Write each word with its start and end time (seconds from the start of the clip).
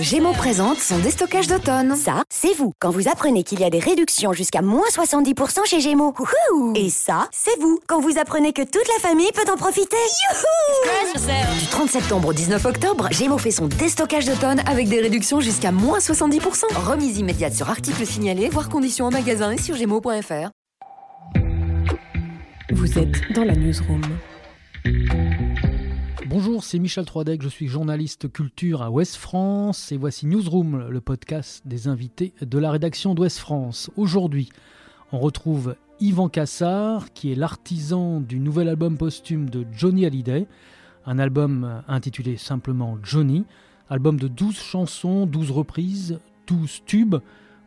Gémeaux 0.00 0.32
présente 0.32 0.78
son 0.78 0.98
déstockage 0.98 1.46
d'automne. 1.46 1.96
Ça, 1.96 2.22
c'est 2.28 2.54
vous. 2.54 2.72
Quand 2.80 2.90
vous 2.90 3.08
apprenez 3.08 3.44
qu'il 3.44 3.60
y 3.60 3.64
a 3.64 3.70
des 3.70 3.78
réductions 3.78 4.34
jusqu'à 4.34 4.60
moins 4.60 4.86
70% 4.90 5.64
chez 5.64 5.80
Gémeaux. 5.80 6.14
Et 6.74 6.90
ça, 6.90 7.28
c'est 7.32 7.58
vous. 7.60 7.80
Quand 7.86 8.00
vous 8.00 8.18
apprenez 8.18 8.52
que 8.52 8.60
toute 8.60 8.86
la 8.88 9.08
famille 9.08 9.30
peut 9.32 9.50
en 9.50 9.56
profiter. 9.56 9.96
Du 11.58 11.66
30 11.66 11.88
septembre 11.88 12.28
au 12.28 12.32
19 12.34 12.64
octobre, 12.66 13.08
Gémeaux 13.10 13.38
fait 13.38 13.50
son 13.50 13.68
déstockage 13.68 14.26
d'automne 14.26 14.60
avec 14.66 14.88
des 14.88 15.00
réductions 15.00 15.40
jusqu'à 15.40 15.72
moins 15.72 15.98
70%. 15.98 16.64
Remise 16.74 17.18
immédiate 17.18 17.54
sur 17.54 17.70
articles 17.70 18.06
signalés, 18.06 18.50
voire 18.50 18.68
conditions 18.68 19.06
en 19.06 19.10
magasin 19.10 19.52
et 19.52 19.58
sur 19.58 19.76
gémeaux.fr. 19.76 20.50
Vous 22.70 22.98
êtes 22.98 23.32
dans 23.34 23.44
la 23.44 23.54
newsroom. 23.54 24.02
Bonjour, 26.38 26.62
c'est 26.62 26.78
Michel 26.78 27.06
Troidec, 27.06 27.40
je 27.40 27.48
suis 27.48 27.66
journaliste 27.66 28.30
culture 28.30 28.82
à 28.82 28.90
Ouest 28.90 29.16
France 29.16 29.90
et 29.90 29.96
voici 29.96 30.26
Newsroom, 30.26 30.88
le 30.90 31.00
podcast 31.00 31.62
des 31.66 31.88
invités 31.88 32.34
de 32.42 32.58
la 32.58 32.70
rédaction 32.70 33.14
d'Ouest 33.14 33.38
France. 33.38 33.90
Aujourd'hui, 33.96 34.50
on 35.12 35.18
retrouve 35.18 35.76
Yvan 35.98 36.28
Cassard, 36.28 37.14
qui 37.14 37.32
est 37.32 37.36
l'artisan 37.36 38.20
du 38.20 38.38
nouvel 38.38 38.68
album 38.68 38.98
posthume 38.98 39.48
de 39.48 39.66
Johnny 39.72 40.04
Hallyday, 40.04 40.46
un 41.06 41.18
album 41.18 41.82
intitulé 41.88 42.36
simplement 42.36 42.98
Johnny, 43.02 43.46
album 43.88 44.20
de 44.20 44.28
12 44.28 44.56
chansons, 44.56 45.24
12 45.24 45.50
reprises, 45.52 46.20
12 46.48 46.82
tubes, 46.84 47.16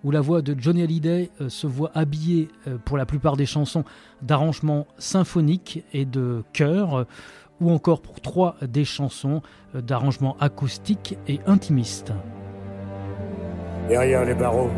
où 0.04 0.12
la 0.12 0.21
voix 0.21 0.43
de 0.43 0.55
Johnny 0.57 0.84
Hallyday 0.84 1.31
euh, 1.41 1.49
se 1.49 1.67
voit 1.67 1.91
habillée 1.93 2.48
euh, 2.67 2.77
pour 2.77 2.98
la 2.98 3.05
plupart 3.05 3.35
des 3.35 3.45
chansons 3.45 3.84
d'arrangements 4.21 4.88
symphoniques 4.98 5.84
et 5.91 6.05
de 6.05 6.43
chœurs 6.54 7.05
ou 7.62 7.72
encore 7.72 8.02
pour 8.02 8.22
trois 8.22 8.55
des 8.62 8.86
chansons 8.86 9.41
euh, 9.76 9.81
d'arrangement 9.81 10.38
acoustique 10.40 11.18
et 11.27 11.40
intimiste. 11.45 12.13
Derrière 13.88 14.23
les 14.26 14.35
barreaux, 14.35 14.70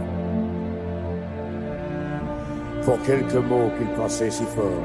pour 2.84 3.02
quelques 3.04 3.36
mots 3.36 3.70
qu'il 3.78 3.88
pensait 3.96 4.32
si 4.32 4.44
fort. 4.44 4.84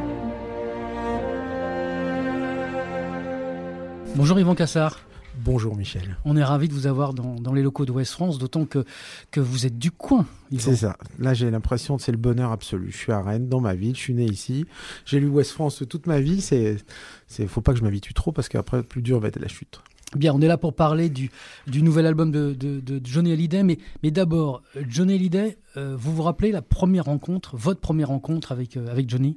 Bonjour 4.14 4.38
Yvan 4.38 4.54
Cassard. 4.54 5.05
Bonjour 5.38 5.76
Michel. 5.76 6.16
On 6.24 6.36
est 6.36 6.44
ravi 6.44 6.68
de 6.68 6.72
vous 6.72 6.86
avoir 6.86 7.12
dans, 7.12 7.52
les 7.52 7.62
locaux 7.62 7.84
d'Ouest 7.84 8.12
France, 8.12 8.38
d'autant 8.38 8.64
que, 8.64 8.84
que 9.30 9.40
vous 9.40 9.66
êtes 9.66 9.78
du 9.78 9.90
coin. 9.90 10.26
C'est 10.58 10.76
ça. 10.76 10.96
Là, 11.18 11.34
j'ai 11.34 11.50
l'impression 11.50 11.96
que 11.96 12.02
c'est 12.02 12.12
le 12.12 12.18
bonheur 12.18 12.52
absolu. 12.52 12.90
Je 12.90 12.96
suis 12.96 13.12
à 13.12 13.20
Rennes, 13.20 13.48
dans 13.48 13.60
ma 13.60 13.74
ville, 13.74 13.94
je 13.94 14.00
suis 14.00 14.14
né 14.14 14.24
ici. 14.24 14.64
J'ai 15.04 15.20
lu 15.20 15.28
Ouest 15.28 15.52
France 15.52 15.82
toute 15.88 16.06
ma 16.06 16.20
vie. 16.20 16.40
C'est, 16.40 16.78
c'est, 17.26 17.46
faut 17.46 17.60
pas 17.60 17.72
que 17.72 17.78
je 17.78 17.84
m'habitue 17.84 18.14
trop 18.14 18.32
parce 18.32 18.48
qu'après, 18.48 18.82
plus 18.82 19.02
dur 19.02 19.20
va 19.20 19.28
être 19.28 19.38
la 19.38 19.48
chute. 19.48 19.80
Bien, 20.14 20.32
on 20.32 20.40
est 20.40 20.46
là 20.46 20.56
pour 20.56 20.74
parler 20.74 21.10
du, 21.10 21.30
du 21.66 21.82
nouvel 21.82 22.06
album 22.06 22.30
de, 22.30 22.54
de, 22.54 23.00
Johnny 23.04 23.32
Hallyday, 23.32 23.64
mais, 23.64 23.78
mais 24.02 24.10
d'abord, 24.10 24.62
Johnny 24.88 25.14
Hallyday, 25.14 25.58
euh, 25.76 25.96
vous 25.98 26.14
vous 26.14 26.22
rappelez 26.22 26.52
la 26.52 26.62
première 26.62 27.06
rencontre, 27.06 27.56
votre 27.56 27.80
première 27.80 28.08
rencontre 28.08 28.52
avec, 28.52 28.76
euh, 28.76 28.88
avec 28.88 29.10
Johnny? 29.10 29.36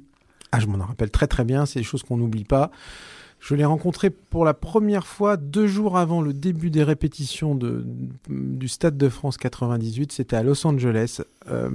Ah, 0.52 0.60
je 0.60 0.66
m'en 0.66 0.84
rappelle 0.84 1.10
très 1.10 1.26
très 1.26 1.44
bien, 1.44 1.66
c'est 1.66 1.80
des 1.80 1.84
choses 1.84 2.02
qu'on 2.02 2.16
n'oublie 2.16 2.44
pas. 2.44 2.70
Je 3.40 3.54
l'ai 3.54 3.64
rencontré 3.64 4.10
pour 4.10 4.44
la 4.44 4.54
première 4.54 5.06
fois 5.06 5.36
deux 5.36 5.66
jours 5.66 5.96
avant 5.96 6.20
le 6.20 6.34
début 6.34 6.70
des 6.70 6.84
répétitions 6.84 7.54
de, 7.54 7.84
du 8.28 8.68
Stade 8.68 8.98
de 8.98 9.08
France 9.08 9.38
98. 9.38 10.12
C'était 10.12 10.36
à 10.36 10.42
Los 10.42 10.66
Angeles. 10.66 11.22
Euh, 11.50 11.70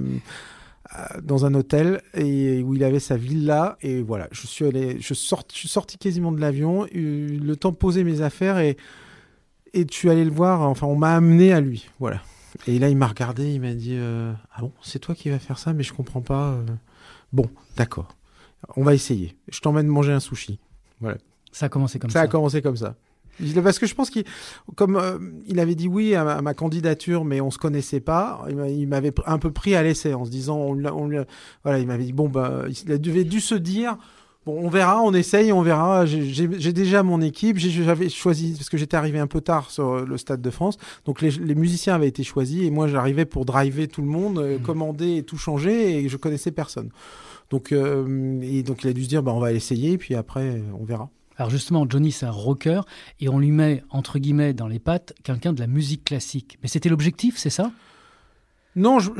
dans 1.22 1.44
un 1.44 1.54
hôtel 1.54 2.00
et 2.14 2.62
où 2.62 2.74
il 2.74 2.84
avait 2.84 3.00
sa 3.00 3.16
villa 3.16 3.76
et 3.82 4.02
voilà 4.02 4.28
je 4.30 4.46
suis 4.46 4.64
allé 4.64 4.98
je, 5.00 5.14
suis 5.14 5.68
sorti 5.68 5.98
quasiment 5.98 6.30
de 6.30 6.40
l'avion 6.40 6.86
le 6.92 7.54
temps 7.54 7.72
de 7.72 7.76
poser 7.76 8.04
mes 8.04 8.20
affaires 8.20 8.58
et 8.58 8.76
et 9.74 9.84
je 9.88 9.92
suis 9.92 10.10
allé 10.10 10.24
le 10.24 10.30
voir 10.30 10.62
enfin 10.62 10.86
on 10.86 10.94
m'a 10.94 11.16
amené 11.16 11.52
à 11.52 11.60
lui 11.60 11.88
voilà 11.98 12.22
et 12.68 12.78
là 12.78 12.88
il 12.88 12.96
m'a 12.96 13.08
regardé 13.08 13.52
il 13.52 13.60
m'a 13.60 13.74
dit 13.74 13.96
euh, 13.96 14.32
ah 14.54 14.60
bon 14.60 14.70
c'est 14.80 15.00
toi 15.00 15.16
qui 15.16 15.28
vas 15.28 15.40
faire 15.40 15.58
ça 15.58 15.72
mais 15.72 15.82
je 15.82 15.92
comprends 15.92 16.20
pas 16.20 16.50
euh. 16.50 16.64
bon 17.32 17.50
d'accord 17.76 18.14
on 18.76 18.84
va 18.84 18.94
essayer 18.94 19.36
je 19.48 19.58
t'emmène 19.60 19.88
manger 19.88 20.12
un 20.12 20.20
sushi 20.20 20.60
voilà 21.00 21.16
ça 21.56 21.66
a 21.66 21.68
commencé 21.70 21.98
comme 21.98 22.10
ça. 22.10 22.18
Ça 22.18 22.24
a 22.24 22.28
commencé 22.28 22.60
comme 22.60 22.76
ça. 22.76 22.96
Parce 23.62 23.78
que 23.78 23.86
je 23.86 23.94
pense 23.94 24.10
qu'il, 24.10 24.24
comme 24.74 24.96
euh, 24.96 25.18
il 25.46 25.58
avait 25.58 25.74
dit 25.74 25.88
oui 25.88 26.14
à 26.14 26.42
ma, 26.42 26.52
candidature, 26.52 27.24
mais 27.24 27.40
on 27.40 27.50
se 27.50 27.56
connaissait 27.56 28.00
pas, 28.00 28.46
il 28.68 28.86
m'avait 28.86 29.12
un 29.24 29.38
peu 29.38 29.50
pris 29.50 29.74
à 29.74 29.82
l'essai 29.82 30.12
en 30.12 30.26
se 30.26 30.30
disant, 30.30 30.58
on, 30.58 31.08
voilà, 31.64 31.78
il 31.78 31.86
m'avait 31.86 32.04
dit 32.04 32.12
bon 32.12 32.28
bah, 32.28 32.64
il 32.68 32.92
avait 32.92 33.24
dû 33.24 33.40
se 33.40 33.54
dire. 33.54 33.96
Bon, 34.44 34.60
on 34.62 34.68
verra, 34.68 35.02
on 35.02 35.12
essaye, 35.12 35.50
on 35.50 35.62
verra. 35.62 36.04
J'ai 36.06 36.72
déjà 36.72 37.02
mon 37.02 37.20
équipe. 37.22 37.58
J'avais 37.58 38.10
choisi 38.10 38.52
parce 38.52 38.68
que 38.68 38.76
j'étais 38.76 38.96
arrivé 38.96 39.18
un 39.18 39.26
peu 39.26 39.40
tard 39.40 39.70
sur 39.70 40.04
le 40.04 40.16
Stade 40.18 40.42
de 40.42 40.50
France, 40.50 40.76
donc 41.06 41.22
les, 41.22 41.54
musiciens 41.54 41.94
avaient 41.94 42.08
été 42.08 42.22
choisis 42.22 42.62
et 42.62 42.70
moi 42.70 42.86
j'arrivais 42.86 43.24
pour 43.24 43.46
driver 43.46 43.88
tout 43.88 44.02
le 44.02 44.08
monde, 44.08 44.38
euh, 44.38 44.58
mmh. 44.58 44.62
commander 44.62 45.16
et 45.16 45.22
tout 45.22 45.38
changer 45.38 46.04
et 46.04 46.08
je 46.08 46.16
connaissais 46.18 46.52
personne. 46.52 46.90
Donc, 47.50 47.72
euh, 47.72 48.40
et 48.42 48.62
donc 48.62 48.84
il 48.84 48.88
a 48.88 48.92
dû 48.92 49.04
se 49.04 49.08
dire 49.08 49.22
bah 49.22 49.32
on 49.32 49.40
va 49.40 49.52
essayer 49.52 49.98
puis 49.98 50.14
après 50.14 50.62
on 50.78 50.84
verra. 50.84 51.10
Alors 51.38 51.50
justement, 51.50 51.86
Johnny, 51.88 52.12
c'est 52.12 52.26
un 52.26 52.30
rocker, 52.30 52.80
et 53.20 53.28
on 53.28 53.38
lui 53.38 53.50
met, 53.50 53.82
entre 53.90 54.18
guillemets, 54.18 54.54
dans 54.54 54.68
les 54.68 54.78
pattes, 54.78 55.14
quelqu'un 55.22 55.52
de 55.52 55.60
la 55.60 55.66
musique 55.66 56.04
classique. 56.04 56.58
Mais 56.62 56.68
c'était 56.68 56.88
l'objectif, 56.88 57.36
c'est 57.36 57.50
ça? 57.50 57.72
Non, 58.76 58.98
je, 58.98 59.10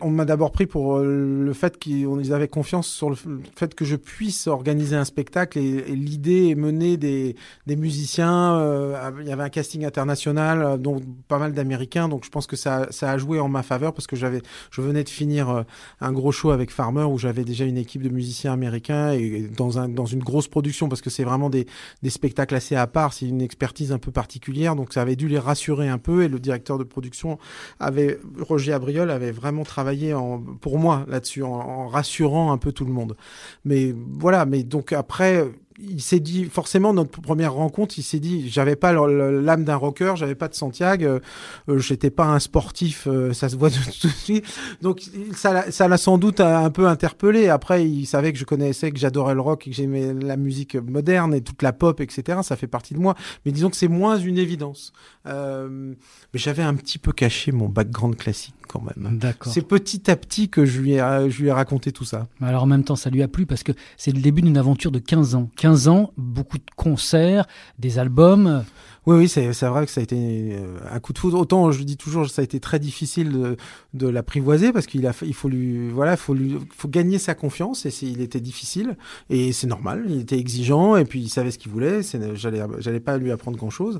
on 0.00 0.08
m'a 0.08 0.24
d'abord 0.24 0.50
pris 0.50 0.64
pour 0.64 0.96
euh, 0.96 1.44
le 1.44 1.52
fait 1.52 1.78
qu'ils 1.78 2.32
avaient 2.32 2.48
confiance 2.48 2.88
sur 2.88 3.10
le 3.10 3.16
fait 3.54 3.74
que 3.74 3.84
je 3.84 3.96
puisse 3.96 4.46
organiser 4.46 4.96
un 4.96 5.04
spectacle 5.04 5.58
et, 5.58 5.94
l'idée 5.94 6.48
est 6.48 6.54
menée 6.54 6.96
des, 6.96 7.36
des 7.66 7.76
musiciens. 7.76 8.56
Euh, 8.56 9.10
il 9.20 9.28
y 9.28 9.32
avait 9.32 9.42
un 9.42 9.50
casting 9.50 9.84
international, 9.84 10.62
euh, 10.62 10.76
dont 10.78 11.02
pas 11.28 11.38
mal 11.38 11.52
d'Américains, 11.52 12.08
donc 12.08 12.24
je 12.24 12.30
pense 12.30 12.46
que 12.46 12.56
ça, 12.56 12.86
ça, 12.88 13.10
a 13.10 13.18
joué 13.18 13.40
en 13.40 13.48
ma 13.48 13.62
faveur 13.62 13.92
parce 13.92 14.06
que 14.06 14.16
j'avais, 14.16 14.40
je 14.70 14.80
venais 14.80 15.04
de 15.04 15.10
finir 15.10 15.66
un 16.00 16.12
gros 16.12 16.32
show 16.32 16.50
avec 16.50 16.70
Farmer 16.70 17.04
où 17.04 17.18
j'avais 17.18 17.44
déjà 17.44 17.66
une 17.66 17.76
équipe 17.76 18.00
de 18.00 18.08
musiciens 18.08 18.54
américains 18.54 19.12
et 19.12 19.50
dans, 19.54 19.78
un, 19.78 19.86
dans 19.86 20.06
une 20.06 20.22
grosse 20.22 20.48
production 20.48 20.88
parce 20.88 21.02
que 21.02 21.10
c'est 21.10 21.24
vraiment 21.24 21.50
des, 21.50 21.66
des 22.02 22.10
spectacles 22.10 22.54
assez 22.54 22.74
à 22.74 22.86
part, 22.86 23.12
c'est 23.12 23.26
une 23.26 23.42
expertise 23.42 23.92
un 23.92 23.98
peu 23.98 24.12
particulière, 24.12 24.76
donc 24.76 24.94
ça 24.94 25.02
avait 25.02 25.16
dû 25.16 25.28
les 25.28 25.38
rassurer 25.38 25.90
un 25.90 25.98
peu 25.98 26.22
et 26.22 26.28
le 26.28 26.38
directeur 26.38 26.78
de 26.78 26.84
production 26.84 27.38
avait 27.80 28.18
Roger 28.40 28.78
Avait 29.00 29.32
vraiment 29.32 29.64
travaillé 29.64 30.14
pour 30.60 30.78
moi 30.78 31.04
là-dessus, 31.08 31.42
en, 31.42 31.88
rassurant 31.88 32.52
un 32.52 32.58
peu 32.58 32.72
tout 32.72 32.84
le 32.84 32.92
monde. 32.92 33.16
Mais 33.64 33.94
voilà, 33.94 34.46
mais 34.46 34.62
donc 34.62 34.92
après, 34.92 35.44
il 35.78 36.00
s'est 36.00 36.20
dit 36.20 36.44
forcément 36.44 36.92
notre 36.92 37.20
première 37.20 37.54
rencontre, 37.54 37.98
il 37.98 38.02
s'est 38.02 38.20
dit 38.20 38.48
j'avais 38.48 38.76
pas 38.76 38.92
l'âme 38.92 39.64
d'un 39.64 39.76
rocker, 39.76 40.14
j'avais 40.16 40.34
pas 40.34 40.48
de 40.48 40.54
Santiago, 40.54 41.04
euh, 41.04 41.20
euh, 41.68 41.78
j'étais 41.78 42.10
pas 42.10 42.26
un 42.26 42.38
sportif, 42.38 43.08
euh, 43.08 43.32
ça 43.32 43.48
se 43.48 43.56
voit 43.56 43.70
de 43.70 43.74
tout 44.00 44.06
de 44.06 44.12
suite. 44.12 44.46
Donc 44.82 45.02
ça 45.34 45.70
ça 45.72 45.88
l'a 45.88 45.96
sans 45.96 46.18
doute 46.18 46.40
un 46.40 46.70
peu 46.70 46.86
interpellé. 46.86 47.48
Après 47.48 47.88
il 47.88 48.06
savait 48.06 48.32
que 48.32 48.38
je 48.38 48.44
connaissais 48.44 48.92
que 48.92 48.98
j'adorais 48.98 49.34
le 49.34 49.40
rock 49.40 49.66
et 49.66 49.70
que 49.70 49.76
j'aimais 49.76 50.14
la 50.14 50.36
musique 50.36 50.76
moderne 50.76 51.34
et 51.34 51.40
toute 51.40 51.62
la 51.62 51.72
pop 51.72 52.00
etc. 52.00 52.38
Ça 52.42 52.56
fait 52.56 52.66
partie 52.68 52.94
de 52.94 53.00
moi. 53.00 53.14
Mais 53.44 53.52
disons 53.52 53.70
que 53.70 53.76
c'est 53.76 53.88
moins 53.88 54.18
une 54.18 54.38
évidence. 54.38 54.92
mais 55.24 55.94
j'avais 56.34 56.62
un 56.62 56.74
petit 56.74 56.98
peu 56.98 57.12
caché 57.12 57.50
mon 57.50 57.68
background 57.68 58.16
classique 58.16 58.54
quand 58.68 58.82
même. 58.82 59.18
D'accord. 59.18 59.52
C'est 59.52 59.66
petit 59.66 60.10
à 60.10 60.16
petit 60.16 60.48
que 60.48 60.64
je 60.64 60.80
lui 60.80 60.92
ai 60.92 61.26
je 61.28 61.42
lui 61.42 61.48
ai 61.48 61.52
raconté 61.52 61.90
tout 61.90 62.04
ça. 62.04 62.28
Alors 62.40 62.62
en 62.62 62.66
même 62.66 62.84
temps 62.84 62.96
ça 62.96 63.10
lui 63.10 63.22
a 63.22 63.28
plu 63.28 63.44
parce 63.44 63.64
que 63.64 63.72
c'est 63.96 64.12
le 64.12 64.20
début 64.20 64.42
d'une 64.42 64.56
aventure 64.56 64.92
de 64.92 65.00
15 65.00 65.34
ans. 65.34 65.50
15 65.64 65.88
ans, 65.88 66.12
beaucoup 66.18 66.58
de 66.58 66.70
concerts, 66.76 67.46
des 67.78 67.98
albums. 67.98 68.66
Oui, 69.06 69.16
oui, 69.18 69.28
c'est 69.28 69.50
vrai 69.66 69.84
que 69.84 69.92
ça 69.92 70.00
a 70.00 70.02
été 70.02 70.16
euh, 70.16 70.78
un 70.90 70.98
coup 70.98 71.12
de 71.12 71.18
foudre. 71.18 71.38
Autant, 71.38 71.70
je 71.70 71.82
dis 71.82 71.98
toujours, 71.98 72.26
ça 72.30 72.40
a 72.40 72.44
été 72.44 72.58
très 72.58 72.78
difficile 72.78 73.32
de, 73.32 73.56
de 73.92 74.08
l'apprivoiser 74.08 74.72
parce 74.72 74.86
qu'il 74.86 75.06
a, 75.06 75.12
il 75.20 75.34
faut 75.34 75.50
lui, 75.50 75.90
voilà, 75.90 76.16
faut 76.16 76.32
lui, 76.32 76.56
faut 76.74 76.88
gagner 76.88 77.18
sa 77.18 77.34
confiance 77.34 77.84
et 77.84 77.90
il 78.00 78.22
était 78.22 78.40
difficile 78.40 78.96
et 79.28 79.52
c'est 79.52 79.66
normal. 79.66 80.06
Il 80.08 80.20
était 80.20 80.38
exigeant 80.38 80.96
et 80.96 81.04
puis 81.04 81.20
il 81.20 81.28
savait 81.28 81.50
ce 81.50 81.58
qu'il 81.58 81.70
voulait. 81.70 82.00
J'allais, 82.34 82.62
j'allais 82.78 83.00
pas 83.00 83.18
lui 83.18 83.30
apprendre 83.30 83.58
grand 83.58 83.68
chose. 83.68 83.98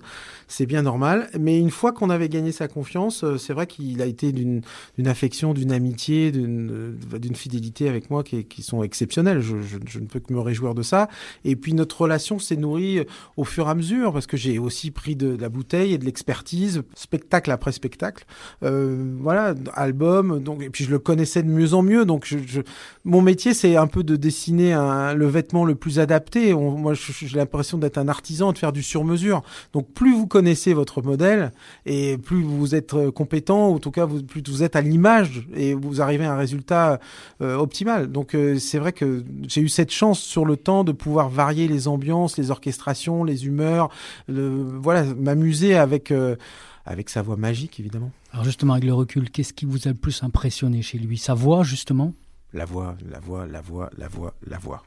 C'est 0.48 0.64
bien 0.64 0.80
normal. 0.80 1.28
Mais 1.38 1.58
une 1.58 1.70
fois 1.70 1.92
qu'on 1.92 2.08
avait 2.08 2.30
gagné 2.30 2.50
sa 2.50 2.66
confiance, 2.66 3.24
euh, 3.24 3.36
c'est 3.36 3.52
vrai 3.52 3.66
qu'il 3.66 4.00
a 4.00 4.06
été 4.06 4.32
d'une, 4.32 4.62
affection, 5.04 5.52
d'une 5.52 5.72
amitié, 5.72 6.32
d'une, 6.32 6.96
d'une 7.18 7.36
fidélité 7.36 7.90
avec 7.90 8.08
moi 8.08 8.24
qui, 8.24 8.46
qui 8.46 8.62
sont 8.62 8.82
exceptionnelles. 8.82 9.42
Je, 9.42 9.60
je, 9.60 9.76
je, 9.86 9.98
ne 9.98 10.06
peux 10.06 10.20
que 10.20 10.32
me 10.32 10.40
réjouir 10.40 10.74
de 10.74 10.82
ça. 10.82 11.10
Et 11.44 11.56
puis 11.56 11.74
notre 11.74 12.00
relation 12.00 12.38
s'est 12.38 12.56
nourrie 12.56 13.04
au 13.36 13.44
fur 13.44 13.66
et 13.66 13.70
à 13.70 13.74
mesure 13.74 14.14
parce 14.14 14.26
que 14.26 14.38
j'ai 14.38 14.58
aussi 14.58 14.92
pris 14.94 15.16
de, 15.16 15.36
la 15.36 15.48
bouteille 15.48 15.92
et 15.92 15.98
de 15.98 16.04
l'expertise, 16.04 16.82
spectacle 16.94 17.50
après 17.50 17.72
spectacle. 17.72 18.24
Euh, 18.62 19.14
voilà, 19.20 19.54
album. 19.74 20.42
Donc, 20.42 20.62
et 20.62 20.70
puis 20.70 20.84
je 20.84 20.90
le 20.90 20.98
connaissais 20.98 21.42
de 21.42 21.48
mieux 21.48 21.74
en 21.74 21.82
mieux. 21.82 22.04
Donc, 22.04 22.24
je, 22.26 22.60
mon 23.04 23.20
métier, 23.20 23.52
c'est 23.52 23.76
un 23.76 23.86
peu 23.86 24.02
de 24.02 24.16
dessiner 24.16 24.72
un, 24.72 25.14
le 25.14 25.26
vêtement 25.26 25.64
le 25.64 25.74
plus 25.74 25.98
adapté. 25.98 26.54
moi, 26.54 26.94
j'ai 26.94 27.36
l'impression 27.36 27.78
d'être 27.78 27.98
un 27.98 28.08
artisan, 28.08 28.52
de 28.52 28.58
faire 28.58 28.72
du 28.72 28.82
sur-mesure. 28.82 29.42
Donc, 29.72 29.92
plus 29.92 30.14
vous 30.14 30.26
connaissez 30.26 30.74
votre 30.74 31.02
modèle 31.02 31.52
et 31.86 32.16
plus 32.18 32.42
vous 32.42 32.74
êtes 32.74 32.94
euh, 32.94 33.10
compétent, 33.10 33.70
ou 33.70 33.74
en 33.74 33.78
tout 33.78 33.90
cas, 33.90 34.04
vous, 34.04 34.22
plus 34.22 34.42
vous 34.46 34.62
êtes 34.62 34.76
à 34.76 34.80
l'image 34.80 35.46
et 35.54 35.74
vous 35.74 36.00
arrivez 36.00 36.24
à 36.24 36.32
un 36.32 36.36
résultat 36.36 37.00
euh, 37.42 37.56
optimal. 37.56 38.10
Donc, 38.10 38.34
euh, 38.34 38.58
c'est 38.58 38.78
vrai 38.78 38.92
que 38.92 39.24
j'ai 39.48 39.60
eu 39.60 39.68
cette 39.68 39.90
chance 39.90 40.20
sur 40.20 40.44
le 40.44 40.56
temps 40.56 40.84
de 40.84 40.92
pouvoir 40.92 41.28
varier 41.28 41.68
les 41.68 41.88
ambiances, 41.88 42.38
les 42.38 42.50
orchestrations, 42.50 43.24
les 43.24 43.46
humeurs. 43.46 43.90
Le, 44.28 44.64
voilà, 44.84 45.02
m'amuser 45.02 45.74
avec 45.74 46.10
euh, 46.10 46.36
avec 46.84 47.08
sa 47.08 47.22
voix 47.22 47.36
magique 47.36 47.80
évidemment. 47.80 48.12
Alors 48.32 48.44
justement, 48.44 48.74
avec 48.74 48.84
le 48.84 48.92
recul, 48.92 49.30
qu'est-ce 49.30 49.54
qui 49.54 49.64
vous 49.64 49.88
a 49.88 49.90
le 49.90 49.96
plus 49.96 50.22
impressionné 50.22 50.82
chez 50.82 50.98
lui? 50.98 51.16
Sa 51.18 51.34
voix, 51.34 51.64
justement? 51.64 52.12
La 52.52 52.66
voix, 52.66 52.96
la 53.10 53.18
voix, 53.18 53.46
la 53.46 53.62
voix, 53.62 53.90
la 53.96 54.08
voix, 54.08 54.34
la 54.46 54.58
voix. 54.58 54.82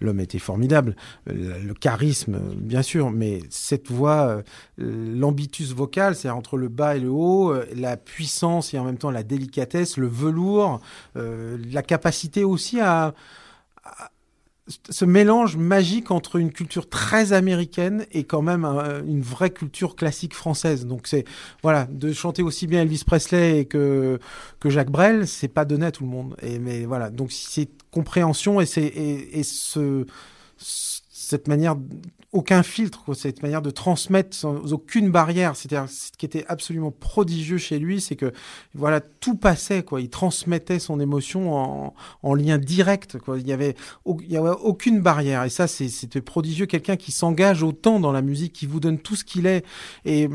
L'homme 0.00 0.20
était 0.20 0.38
formidable, 0.38 0.94
le, 1.26 1.72
charisme, 1.72 2.38
bien 2.56 2.82
sûr, 2.82 3.10
mais 3.10 3.40
cette 3.50 3.90
voix, 3.90 4.28
euh, 4.28 4.42
l'ambitus 4.78 5.72
vocal, 5.72 6.14
c'est 6.14 6.30
entre 6.30 6.56
le 6.56 6.68
bas 6.68 6.96
et 6.96 7.00
le 7.00 7.08
haut, 7.08 7.50
euh, 7.50 7.66
la 7.74 7.96
puissance 7.96 8.74
et 8.74 8.78
en 8.78 8.84
même 8.84 8.98
temps 8.98 9.10
la 9.10 9.24
délicatesse, 9.24 9.96
le 9.96 10.06
velours, 10.06 10.80
la 11.16 11.82
capacité 11.82 12.44
aussi 12.44 12.78
à 12.80 13.14
ce 14.90 15.04
mélange 15.04 15.56
magique 15.56 16.10
entre 16.10 16.36
une 16.36 16.52
culture 16.52 16.88
très 16.88 17.32
américaine 17.32 18.06
et 18.12 18.24
quand 18.24 18.42
même 18.42 18.64
une 19.06 19.22
vraie 19.22 19.50
culture 19.50 19.96
classique 19.96 20.34
française. 20.34 20.86
Donc 20.86 21.06
c'est 21.06 21.24
voilà 21.62 21.86
de 21.90 22.12
chanter 22.12 22.42
aussi 22.42 22.66
bien 22.66 22.82
Elvis 22.82 23.02
Presley 23.06 23.64
que 23.64 24.18
que 24.60 24.70
Jacques 24.70 24.90
Brel, 24.90 25.26
c'est 25.26 25.48
pas 25.48 25.64
donné 25.64 25.86
à 25.86 25.92
tout 25.92 26.04
le 26.04 26.10
monde. 26.10 26.36
Et 26.42 26.58
mais 26.58 26.84
voilà 26.84 27.10
donc 27.10 27.32
c'est 27.32 27.68
compréhension 27.90 28.60
et 28.60 28.66
c'est 28.66 28.84
et, 28.84 29.38
et 29.38 29.42
ce 29.42 30.06
cette 31.28 31.46
manière, 31.46 31.76
aucun 32.32 32.62
filtre, 32.62 33.14
cette 33.14 33.42
manière 33.42 33.62
de 33.62 33.70
transmettre 33.70 34.36
sans 34.36 34.72
aucune 34.72 35.10
barrière. 35.10 35.56
C'est-à-dire, 35.56 35.88
ce 35.90 36.10
qui 36.16 36.26
était 36.26 36.44
absolument 36.48 36.90
prodigieux 36.90 37.56
chez 37.56 37.78
lui, 37.78 38.00
c'est 38.00 38.16
que 38.16 38.32
voilà, 38.74 39.00
tout 39.00 39.34
passait, 39.34 39.82
quoi. 39.82 40.00
Il 40.00 40.10
transmettait 40.10 40.78
son 40.78 41.00
émotion 41.00 41.54
en, 41.54 41.94
en 42.22 42.34
lien 42.34 42.58
direct, 42.58 43.18
quoi. 43.18 43.38
Il 43.38 43.46
y 43.46 43.52
avait, 43.52 43.76
y 44.28 44.36
avait 44.36 44.50
aucune 44.62 45.00
barrière. 45.00 45.44
Et 45.44 45.50
ça, 45.50 45.66
c'était 45.66 46.20
prodigieux. 46.20 46.66
Quelqu'un 46.66 46.96
qui 46.96 47.12
s'engage 47.12 47.62
autant 47.62 47.98
dans 47.98 48.12
la 48.12 48.22
musique, 48.22 48.52
qui 48.52 48.66
vous 48.66 48.80
donne 48.80 48.98
tout 48.98 49.16
ce 49.16 49.24
qu'il 49.24 49.46
est. 49.46 49.64
Et 50.04 50.28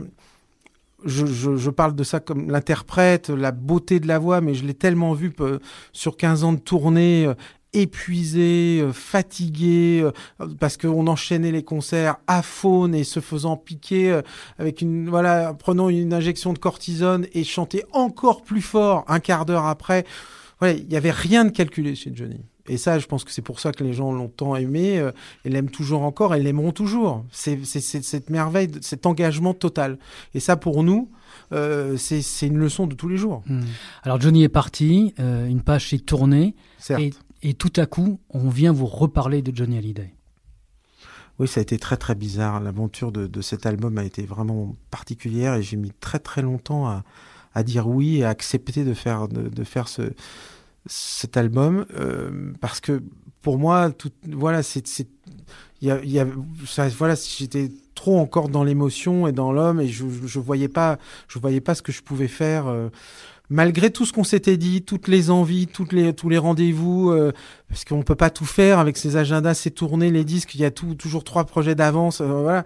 je, 1.06 1.25
je, 1.25 1.57
je, 1.57 1.69
parle 1.69 1.95
de 1.95 2.04
ça 2.04 2.19
comme 2.19 2.50
l'interprète, 2.50 3.30
la 3.30 3.51
beauté 3.51 4.00
de 4.00 4.07
la 4.07 4.19
voix, 4.19 4.42
mais 4.42 4.54
je 4.54 4.66
l'ai 4.66 4.74
tellement 4.74 5.13
vu 5.13 5.34
euh, 5.40 5.60
sur 5.92 6.18
15 6.18 6.44
ans 6.44 6.54
de 6.54 6.60
tournée, 6.60 7.25
euh, 7.25 7.34
épuisé, 7.74 8.80
euh, 8.81 8.94
fatigué, 8.94 10.02
euh, 10.04 10.48
parce 10.60 10.78
qu'on 10.78 11.08
enchaînait 11.08 11.52
les 11.52 11.64
concerts 11.64 12.18
à 12.28 12.42
faune 12.42 12.96
et 12.96 13.04
se 13.04 13.20
faisant 13.20 13.58
piquer 13.58 14.12
euh, 14.12 14.22
avec 14.60 14.81
une 14.81 15.10
voilà, 15.10 15.54
prenant 15.54 15.90
une 15.90 16.14
injection 16.14 16.54
de 16.54 16.60
cortisone 16.60 17.25
et 17.34 17.44
chanter 17.44 17.84
encore 17.92 18.44
plus 18.44 18.62
fort 18.62 19.04
un 19.08 19.20
quart 19.20 19.46
d'heure 19.46 19.66
après. 19.66 20.06
Voilà, 20.60 20.75
il 20.75 20.88
n'y 20.88 20.96
avait 20.96 21.12
rien 21.12 21.46
de 21.46 21.50
calculé 21.50 21.96
chez 21.96 22.12
Johnny. 22.14 22.42
Et 22.70 22.78
ça, 22.78 22.98
je 22.98 23.08
pense 23.08 23.25
que 23.25 23.31
c'est 23.31 23.42
pour 23.42 23.60
ça 23.60 23.74
que 23.74 23.84
les 23.84 23.92
gens 23.92 24.14
l'ont 24.14 24.30
tant 24.30 24.56
aimé 24.56 25.06
et 25.44 25.50
l'aiment 25.50 25.69
toujours 25.69 26.04
encore 26.04 26.34
et 26.34 26.42
l'aimeront 26.42 26.72
toujours. 26.72 27.26
C'est 27.30 27.66
cette 27.66 28.30
merveille, 28.30 28.69
cet 28.80 29.06
engagement 29.06 29.54
total. 29.54 29.98
Et 30.34 30.40
ça, 30.40 30.56
pour 30.56 30.81
nous, 30.81 31.10
euh, 31.52 31.98
c'est 31.98 32.48
une 32.48 32.58
leçon 32.58 32.88
de 32.88 32.96
tous 32.96 33.10
les 33.10 33.18
jours. 33.18 33.44
Hmm. 33.48 33.64
Alors 34.04 34.22
Johnny 34.22 34.44
est 34.44 34.50
parti, 34.50 35.14
une 35.18 35.62
page 35.62 35.90
s'est 35.90 36.00
tournée. 36.00 36.56
Certes 36.78 37.02
et 37.02 37.12
tout 37.54 37.74
à 37.75 37.86
coup, 37.86 38.22
on 38.30 38.50
vient 38.50 38.72
vous 38.72 38.86
reparler 38.86 39.42
de 39.42 39.54
Johnny 39.54 39.78
Hallyday. 39.78 40.13
Oui, 41.40 41.48
ça 41.48 41.60
a 41.60 41.63
été 41.63 41.78
très 41.78 41.98
très 41.98 42.16
bizarre. 42.16 42.60
L'aventure 42.60 43.12
de, 43.12 43.42
cet 43.42 43.66
album 43.66 43.98
a 43.98 44.04
été 44.04 44.24
vraiment 44.24 44.75
particulière 44.92 45.56
et 45.56 45.63
j'ai 45.63 45.78
mis 45.78 45.92
très 46.00 46.19
très 46.19 46.42
longtemps 46.42 46.88
à, 47.54 47.63
dire 47.63 47.88
oui 47.88 48.18
et 48.18 48.24
à 48.24 48.30
accepter 48.30 48.84
de 48.84 48.94
faire, 48.94 49.28
de, 49.28 49.63
faire 49.63 49.88
ce, 49.88 50.13
cet 50.86 51.38
album 51.38 51.86
euh, 51.98 52.54
parce 52.62 52.80
que 52.80 53.01
pour 53.42 53.57
moi, 53.57 53.92
voilà, 54.30 54.63
c'est, 54.63 55.07
voilà, 55.81 57.16
j'étais 57.16 57.72
trop 57.94 58.19
encore 58.19 58.48
dans 58.48 58.63
l'émotion 58.63 59.28
et 59.28 59.31
dans 59.31 59.51
l'homme 59.51 59.81
et 59.81 59.88
je, 59.88 60.06
je 60.25 60.40
voyais 60.40 60.69
pas, 60.69 60.98
voyais 61.36 61.62
pas 61.62 61.75
ce 61.75 61.81
que 61.81 61.92
je 61.92 62.01
pouvais 62.04 62.28
faire. 62.28 62.68
Euh, 62.68 62.90
malgré 63.54 63.92
tout 63.92 64.06
ce 64.06 64.12
qu'on 64.12 64.24
s'était 64.24 64.58
dit, 64.58 64.82
toutes 64.82 65.08
les 65.08 65.30
envies, 65.30 65.68
toutes 65.68 65.94
les, 65.94 66.14
tous 66.14 66.28
les 66.28 66.40
rendez-vous, 66.40 67.12
euh, 67.12 67.32
parce 67.70 67.86
qu'on 67.86 68.02
peut 68.02 68.16
pas 68.16 68.32
tout 68.32 68.46
faire 68.46 68.80
avec 68.80 68.98
ces 68.98 69.16
agendas, 69.16 69.54
ces 69.54 69.70
tournées, 69.70 70.10
les 70.10 70.24
disques, 70.24 70.56
il 70.56 70.62
y 70.62 70.66
a 70.66 70.72
toujours 70.72 71.24
trois 71.24 71.46
projets 71.46 71.76
d'avance, 71.76 72.20
euh, 72.20 72.26
voilà 72.26 72.66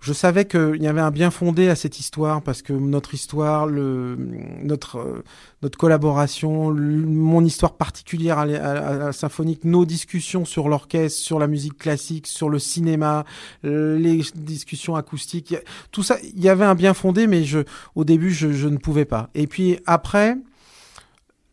je 0.00 0.12
savais 0.12 0.44
qu'il 0.46 0.80
y 0.80 0.86
avait 0.86 1.00
un 1.00 1.10
bien 1.10 1.30
fondé 1.30 1.68
à 1.68 1.74
cette 1.74 1.98
histoire 1.98 2.42
parce 2.42 2.62
que 2.62 2.72
notre 2.72 3.14
histoire, 3.14 3.66
le, 3.66 4.16
notre, 4.62 4.98
euh, 4.98 5.24
notre 5.62 5.76
collaboration, 5.76 6.72
mon 6.72 7.44
histoire 7.44 7.74
particulière 7.74 8.38
à, 8.38 8.46
la 8.46 9.12
symphonique, 9.12 9.64
nos 9.64 9.84
discussions 9.84 10.44
sur 10.44 10.68
l'orchestre, 10.68 11.20
sur 11.20 11.38
la 11.38 11.48
musique 11.48 11.78
classique, 11.78 12.26
sur 12.26 12.48
le 12.48 12.58
cinéma, 12.58 13.24
les 13.62 14.22
discussions 14.34 14.94
acoustiques, 14.94 15.56
tout 15.90 16.02
ça, 16.02 16.16
il 16.22 16.42
y 16.42 16.48
avait 16.48 16.64
un 16.64 16.74
bien 16.74 16.94
fondé, 16.94 17.26
mais 17.26 17.44
je, 17.44 17.60
au 17.94 18.04
début, 18.04 18.30
je 18.30 18.68
ne 18.68 18.76
pouvais 18.76 19.04
pas. 19.04 19.30
Et 19.34 19.46
puis 19.46 19.78
après, 19.86 20.36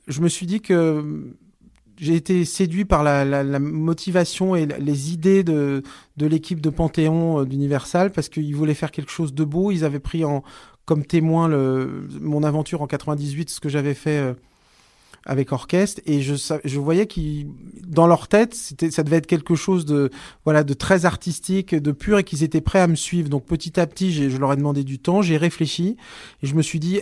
je 0.08 0.22
me 0.22 0.30
suis 0.30 0.46
dit 0.46 0.62
que 0.62 1.34
j'ai 1.98 2.16
été 2.16 2.46
séduit 2.46 2.86
par 2.86 3.04
la, 3.04 3.26
la, 3.26 3.44
la, 3.44 3.60
motivation 3.60 4.56
et 4.56 4.66
les 4.66 5.14
idées 5.14 5.44
de, 5.44 5.84
de 6.18 6.26
l'équipe 6.26 6.62
de 6.62 6.70
Panthéon 6.70 7.42
euh, 7.42 7.46
d'Universal 7.46 8.12
parce 8.12 8.30
qu'ils 8.30 8.56
voulaient 8.56 8.74
faire 8.74 8.92
quelque 8.92 9.12
chose 9.12 9.34
de 9.34 9.44
beau. 9.44 9.72
Ils 9.72 9.86
avaient 9.86 10.00
pris 10.00 10.26
en, 10.26 10.44
comme 10.86 11.06
témoin 11.06 11.48
le, 11.48 12.08
mon 12.22 12.44
aventure 12.44 12.82
en 12.82 12.88
98, 12.88 13.50
ce 13.50 13.60
que 13.60 13.70
j'avais 13.70 13.94
fait 13.94 14.18
euh, 14.18 14.34
avec 15.26 15.52
orchestre, 15.52 16.02
et 16.06 16.22
je, 16.22 16.36
je 16.64 16.80
voyais 16.80 17.08
qu'ils, 17.08 17.48
dans 17.88 18.06
leur 18.06 18.28
tête, 18.28 18.54
ça 18.54 19.02
devait 19.02 19.18
être 19.18 19.26
quelque 19.26 19.56
chose 19.56 19.84
de, 19.86 20.12
voilà, 20.44 20.64
de 20.64 20.74
très 20.76 21.06
artistique, 21.06 21.74
de 21.74 21.92
pur, 21.92 22.20
et 22.20 22.24
qu'ils 22.24 22.44
étaient 22.44 22.62
prêts 22.62 22.80
à 22.80 22.88
me 22.88 22.96
suivre. 22.96 23.28
Donc 23.28 23.46
petit 23.46 23.80
à 23.80 23.88
petit, 23.88 24.30
je 24.30 24.38
leur 24.38 24.54
ai 24.54 24.56
demandé 24.56 24.84
du 24.84 25.00
temps, 25.00 25.24
j'ai 25.24 25.38
réfléchi, 25.38 25.98
et 26.44 26.48
je 26.48 26.54
me 26.54 26.62
suis 26.62 26.80
dit, 26.80 27.02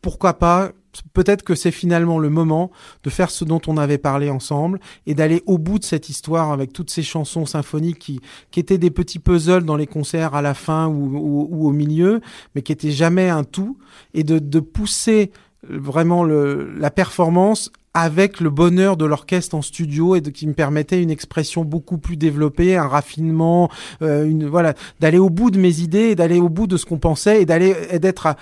pourquoi 0.00 0.34
pas 0.34 0.70
peut-être 1.12 1.42
que 1.42 1.54
c'est 1.54 1.70
finalement 1.70 2.18
le 2.18 2.30
moment 2.30 2.70
de 3.04 3.10
faire 3.10 3.30
ce 3.30 3.44
dont 3.44 3.60
on 3.66 3.76
avait 3.76 3.98
parlé 3.98 4.30
ensemble 4.30 4.80
et 5.06 5.14
d'aller 5.14 5.42
au 5.46 5.58
bout 5.58 5.78
de 5.78 5.84
cette 5.84 6.08
histoire 6.08 6.52
avec 6.52 6.72
toutes 6.72 6.90
ces 6.90 7.02
chansons 7.02 7.46
symphoniques 7.46 7.98
qui, 7.98 8.20
qui 8.50 8.60
étaient 8.60 8.78
des 8.78 8.90
petits 8.90 9.18
puzzles 9.18 9.64
dans 9.64 9.76
les 9.76 9.86
concerts 9.86 10.34
à 10.34 10.42
la 10.42 10.54
fin 10.54 10.88
ou, 10.88 11.46
ou, 11.50 11.68
au 11.68 11.72
milieu, 11.72 12.20
mais 12.54 12.62
qui 12.62 12.72
étaient 12.72 12.90
jamais 12.90 13.28
un 13.28 13.44
tout, 13.44 13.78
et 14.14 14.24
de, 14.24 14.38
de 14.38 14.60
pousser 14.60 15.30
vraiment 15.68 16.24
le, 16.24 16.72
la 16.76 16.90
performance 16.90 17.70
avec 17.92 18.40
le 18.40 18.50
bonheur 18.50 18.96
de 18.96 19.04
l'orchestre 19.04 19.56
en 19.56 19.62
studio 19.62 20.14
et 20.14 20.20
de, 20.20 20.30
qui 20.30 20.46
me 20.46 20.54
permettait 20.54 21.02
une 21.02 21.10
expression 21.10 21.64
beaucoup 21.64 21.98
plus 21.98 22.16
développée, 22.16 22.76
un 22.76 22.86
raffinement, 22.86 23.68
euh, 24.02 24.24
une 24.24 24.46
voilà, 24.46 24.74
d'aller 25.00 25.18
au 25.18 25.28
bout 25.28 25.50
de 25.50 25.58
mes 25.58 25.80
idées, 25.80 26.14
d'aller 26.14 26.38
au 26.38 26.48
bout 26.48 26.68
de 26.68 26.76
ce 26.76 26.86
qu'on 26.86 26.98
pensait 26.98 27.42
et 27.42 27.46
d'aller 27.46 27.74
d'être 27.98 28.26
à 28.26 28.36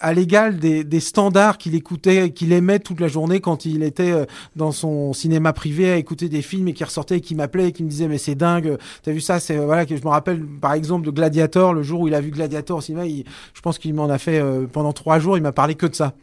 à 0.00 0.12
l'égal 0.12 0.58
des, 0.58 0.84
des, 0.84 1.00
standards 1.00 1.58
qu'il 1.58 1.74
écoutait, 1.74 2.30
qu'il 2.30 2.52
aimait 2.52 2.78
toute 2.78 3.00
la 3.00 3.08
journée 3.08 3.40
quand 3.40 3.64
il 3.64 3.82
était 3.82 4.10
euh, 4.10 4.24
dans 4.56 4.72
son 4.72 5.12
cinéma 5.12 5.52
privé 5.52 5.90
à 5.90 5.96
écouter 5.96 6.28
des 6.28 6.42
films 6.42 6.68
et 6.68 6.72
qui 6.72 6.84
ressortait 6.84 7.18
et 7.18 7.20
qui 7.20 7.34
m'appelait 7.34 7.68
et 7.68 7.72
qui 7.72 7.84
me 7.84 7.88
disait 7.88 8.08
mais 8.08 8.18
c'est 8.18 8.34
dingue, 8.34 8.78
t'as 9.02 9.12
vu 9.12 9.20
ça, 9.20 9.38
c'est 9.38 9.56
voilà 9.56 9.86
que 9.86 9.96
je 9.96 10.02
me 10.02 10.08
rappelle 10.08 10.44
par 10.44 10.72
exemple 10.72 11.06
de 11.06 11.10
Gladiator, 11.10 11.72
le 11.72 11.82
jour 11.82 12.00
où 12.00 12.08
il 12.08 12.14
a 12.14 12.20
vu 12.20 12.30
Gladiator 12.30 12.78
au 12.78 12.80
cinéma, 12.80 13.06
il, 13.06 13.24
je 13.54 13.60
pense 13.60 13.78
qu'il 13.78 13.94
m'en 13.94 14.08
a 14.08 14.18
fait 14.18 14.40
euh, 14.40 14.66
pendant 14.66 14.92
trois 14.92 15.18
jours, 15.18 15.36
il 15.36 15.42
m'a 15.42 15.52
parlé 15.52 15.74
que 15.74 15.86
de 15.86 15.94
ça. 15.94 16.14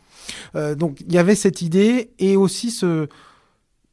Euh, 0.55 0.75
donc 0.75 1.01
il 1.08 1.13
y 1.13 1.17
avait 1.17 1.36
cette 1.36 1.62
idée 1.62 2.12
et 2.20 2.36
aussi 2.36 2.72
ce 2.72 3.08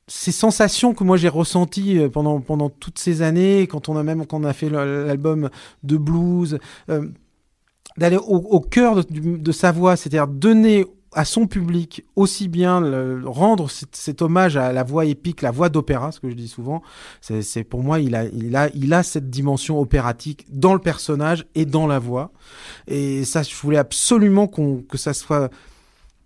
ces 0.06 0.32
sensations 0.32 0.92
que 0.92 1.04
moi 1.04 1.16
j'ai 1.16 1.28
ressenties 1.28 2.00
pendant 2.12 2.40
pendant 2.40 2.68
toutes 2.68 2.98
ces 2.98 3.22
années 3.22 3.68
quand 3.68 3.88
on 3.88 3.96
a 3.96 4.02
même 4.02 4.26
quand 4.26 4.40
on 4.40 4.44
a 4.44 4.52
fait 4.52 4.68
l'album 4.68 5.50
de 5.84 5.96
blues 5.96 6.58
euh, 6.88 7.06
d'aller 7.97 8.16
au, 8.16 8.61
cœur 8.61 9.04
de, 9.04 9.52
sa 9.52 9.73
voix, 9.73 9.97
c'est-à-dire 9.97 10.26
donner 10.26 10.87
à 11.12 11.25
son 11.25 11.47
public 11.47 12.04
aussi 12.14 12.47
bien 12.47 12.80
le, 12.80 13.23
rendre 13.26 13.68
cet, 13.68 14.23
hommage 14.23 14.56
à 14.56 14.73
la 14.73 14.85
voix 14.85 15.04
épique, 15.04 15.42
la 15.42 15.50
voix 15.50 15.68
d'opéra, 15.68 16.12
ce 16.12 16.20
que 16.20 16.30
je 16.30 16.35
dis 16.35 16.49
souvent. 16.49 16.82
C'est 17.20 17.64
pour 17.64 17.82
moi, 17.82 17.99
il 18.00 18.14
a, 18.14 18.25
il 18.26 18.54
a, 18.54 18.68
il 18.75 18.94
a 18.94 19.02
cette 19.02 19.28
dimension 19.28 19.80
opératique 19.80 20.47
dans 20.50 20.73
le 20.73 20.78
personnage 20.78 21.47
et 21.54 21.64
dans 21.64 21.87
la 21.87 21.99
voix. 21.99 22.30
Et 22.87 23.25
ça, 23.25 23.42
je 23.42 23.54
voulais 23.56 23.78
absolument 23.78 24.47
qu'on 24.47 24.82
que 24.82 24.99
ça 24.99 25.12
soit 25.12 25.50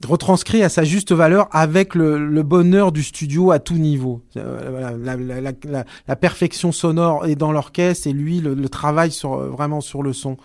retranscrit 0.06 0.62
à 0.62 0.68
sa 0.68 0.84
juste 0.84 1.12
valeur 1.12 1.48
avec 1.50 1.94
le, 1.94 2.42
bonheur 2.42 2.92
du 2.92 3.02
studio 3.02 3.52
à 3.52 3.58
tout 3.58 3.78
niveau. 3.78 4.22
Euh, 4.36 4.96
la, 4.98 5.16
la, 5.16 5.40
la, 5.40 5.84
la 6.06 6.16
perfection 6.16 6.72
sonore 6.72 7.26
est 7.26 7.36
dans 7.36 7.52
l'orchestre 7.52 8.06
et 8.06 8.12
lui 8.12 8.40
le, 8.40 8.68
travail 8.68 9.10
sur 9.10 9.36
vraiment 9.36 9.80
sur 9.80 10.02
le 10.02 10.12
son. 10.12 10.36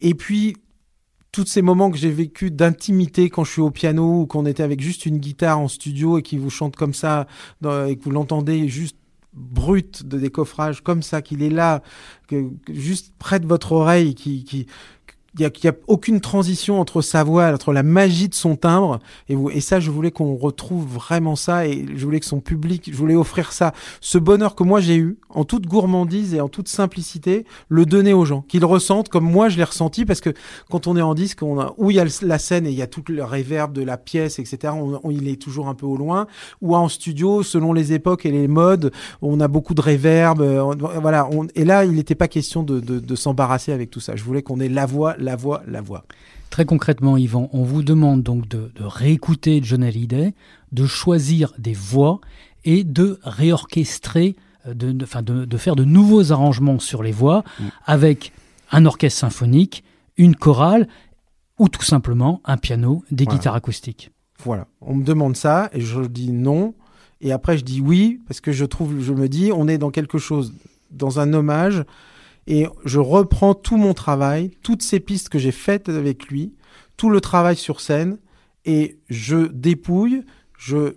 Et 0.00 0.14
puis, 0.14 0.56
tous 1.32 1.46
ces 1.46 1.62
moments 1.62 1.90
que 1.90 1.98
j'ai 1.98 2.10
vécu 2.10 2.50
d'intimité 2.50 3.30
quand 3.30 3.44
je 3.44 3.52
suis 3.52 3.60
au 3.60 3.70
piano 3.70 4.22
ou 4.22 4.26
qu'on 4.26 4.46
était 4.46 4.62
avec 4.62 4.80
juste 4.80 5.06
une 5.06 5.18
guitare 5.18 5.58
en 5.58 5.68
studio 5.68 6.18
et 6.18 6.22
qui 6.22 6.38
vous 6.38 6.50
chante 6.50 6.76
comme 6.76 6.94
ça 6.94 7.26
et 7.62 7.96
que 7.96 8.02
vous 8.02 8.10
l'entendez 8.10 8.68
juste 8.68 8.96
brut 9.34 10.04
de 10.04 10.18
décoffrage 10.18 10.82
comme 10.82 11.02
ça, 11.02 11.22
qu'il 11.22 11.42
est 11.42 11.50
là, 11.50 11.82
que, 12.26 12.50
juste 12.68 13.12
près 13.18 13.40
de 13.40 13.46
votre 13.46 13.72
oreille, 13.72 14.14
qui, 14.14 14.44
qui, 14.44 14.66
il 15.34 15.42
y 15.42 15.44
a, 15.44 15.70
a 15.70 15.72
aucune 15.86 16.20
transition 16.20 16.80
entre 16.80 17.02
sa 17.02 17.22
voix, 17.22 17.52
entre 17.52 17.72
la 17.72 17.82
magie 17.82 18.28
de 18.28 18.34
son 18.34 18.56
timbre 18.56 18.98
et, 19.28 19.60
ça, 19.60 19.80
je 19.80 19.90
voulais 19.90 20.10
qu'on 20.10 20.36
retrouve 20.36 20.86
vraiment 20.86 21.36
ça 21.36 21.66
et 21.66 21.86
je 21.94 22.04
voulais 22.04 22.20
que 22.20 22.26
son 22.26 22.40
public, 22.40 22.88
je 22.90 22.96
voulais 22.96 23.14
offrir 23.14 23.52
ça, 23.52 23.72
ce 24.00 24.18
bonheur 24.18 24.54
que 24.54 24.62
moi 24.62 24.80
j'ai 24.80 24.96
eu 24.96 25.18
en 25.28 25.44
toute 25.44 25.66
gourmandise 25.66 26.34
et 26.34 26.40
en 26.40 26.48
toute 26.48 26.68
simplicité, 26.68 27.44
le 27.68 27.84
donner 27.84 28.12
aux 28.12 28.24
gens, 28.24 28.42
qu'ils 28.42 28.64
ressentent 28.64 29.08
comme 29.08 29.30
moi 29.30 29.48
je 29.48 29.56
l'ai 29.56 29.64
ressenti 29.64 30.04
parce 30.04 30.20
que 30.20 30.30
quand 30.70 30.86
on 30.86 30.96
est 30.96 31.02
en 31.02 31.14
disque, 31.14 31.42
on 31.42 31.60
a, 31.60 31.74
où 31.76 31.90
il 31.90 31.96
y 31.96 32.00
a 32.00 32.06
la 32.22 32.38
scène 32.38 32.66
et 32.66 32.70
il 32.70 32.76
y 32.76 32.82
a 32.82 32.86
tout 32.86 33.02
le 33.08 33.24
réverb 33.24 33.72
de 33.72 33.82
la 33.82 33.96
pièce, 33.96 34.38
etc. 34.38 34.72
On, 34.76 35.00
on, 35.02 35.10
il 35.10 35.28
est 35.28 35.40
toujours 35.40 35.68
un 35.68 35.74
peu 35.74 35.86
au 35.86 35.96
loin. 35.96 36.26
Ou 36.60 36.74
en 36.74 36.88
studio, 36.88 37.42
selon 37.42 37.72
les 37.72 37.92
époques 37.92 38.26
et 38.26 38.30
les 38.30 38.48
modes, 38.48 38.92
on 39.22 39.40
a 39.40 39.48
beaucoup 39.48 39.74
de 39.74 39.80
réverb. 39.80 40.40
euh, 40.40 40.74
voilà. 41.00 41.28
Et 41.54 41.64
là, 41.64 41.84
il 41.84 41.92
n'était 41.92 42.14
pas 42.14 42.28
question 42.28 42.62
de, 42.62 42.80
de, 42.80 42.98
de 42.98 43.14
s'embarrasser 43.14 43.72
avec 43.72 43.90
tout 43.90 44.00
ça. 44.00 44.16
Je 44.16 44.24
voulais 44.24 44.42
qu'on 44.42 44.60
ait 44.60 44.68
la 44.68 44.86
voix, 44.86 45.16
la 45.18 45.36
voix, 45.36 45.62
la 45.66 45.80
voix. 45.80 46.04
Très 46.50 46.64
concrètement, 46.64 47.16
Yvan, 47.16 47.50
on 47.52 47.62
vous 47.62 47.82
demande 47.82 48.22
donc 48.22 48.48
de, 48.48 48.70
de 48.74 48.82
réécouter 48.84 49.60
John 49.62 49.82
Hallyday, 49.82 50.32
de 50.72 50.86
choisir 50.86 51.52
des 51.58 51.74
voix 51.74 52.20
et 52.64 52.84
de 52.84 53.18
réorchestrer, 53.22 54.36
euh, 54.66 54.74
de, 54.74 54.92
de, 54.92 55.04
enfin 55.04 55.22
de, 55.22 55.44
de 55.44 55.56
faire 55.58 55.76
de 55.76 55.84
nouveaux 55.84 56.32
arrangements 56.32 56.78
sur 56.78 57.02
les 57.02 57.12
voix 57.12 57.44
Mm. 57.60 57.64
avec 57.86 58.32
un 58.72 58.86
orchestre 58.86 59.20
symphonique, 59.20 59.84
une 60.16 60.34
chorale 60.36 60.88
ou 61.58 61.68
tout 61.68 61.82
simplement 61.82 62.40
un 62.44 62.56
piano, 62.56 63.04
des 63.10 63.24
Voilà. 63.24 63.38
guitares 63.38 63.54
acoustiques. 63.54 64.10
Voilà. 64.44 64.66
On 64.80 64.94
me 64.94 65.04
demande 65.04 65.36
ça 65.36 65.68
et 65.72 65.80
je 65.80 66.00
dis 66.02 66.30
non. 66.32 66.74
Et 67.20 67.32
après, 67.32 67.58
je 67.58 67.64
dis 67.64 67.80
oui 67.80 68.20
parce 68.28 68.40
que 68.40 68.52
je 68.52 68.64
trouve, 68.64 69.00
je 69.00 69.12
me 69.12 69.28
dis, 69.28 69.50
on 69.52 69.66
est 69.68 69.78
dans 69.78 69.90
quelque 69.90 70.18
chose, 70.18 70.54
dans 70.92 71.18
un 71.18 71.32
hommage. 71.34 71.84
Et 72.50 72.66
je 72.86 72.98
reprends 72.98 73.54
tout 73.54 73.76
mon 73.76 73.92
travail, 73.92 74.50
toutes 74.62 74.82
ces 74.82 75.00
pistes 75.00 75.28
que 75.28 75.38
j'ai 75.38 75.52
faites 75.52 75.90
avec 75.90 76.28
lui, 76.28 76.54
tout 76.96 77.10
le 77.10 77.20
travail 77.20 77.56
sur 77.56 77.82
scène, 77.82 78.18
et 78.64 78.98
je 79.10 79.48
dépouille, 79.48 80.24
je 80.56 80.96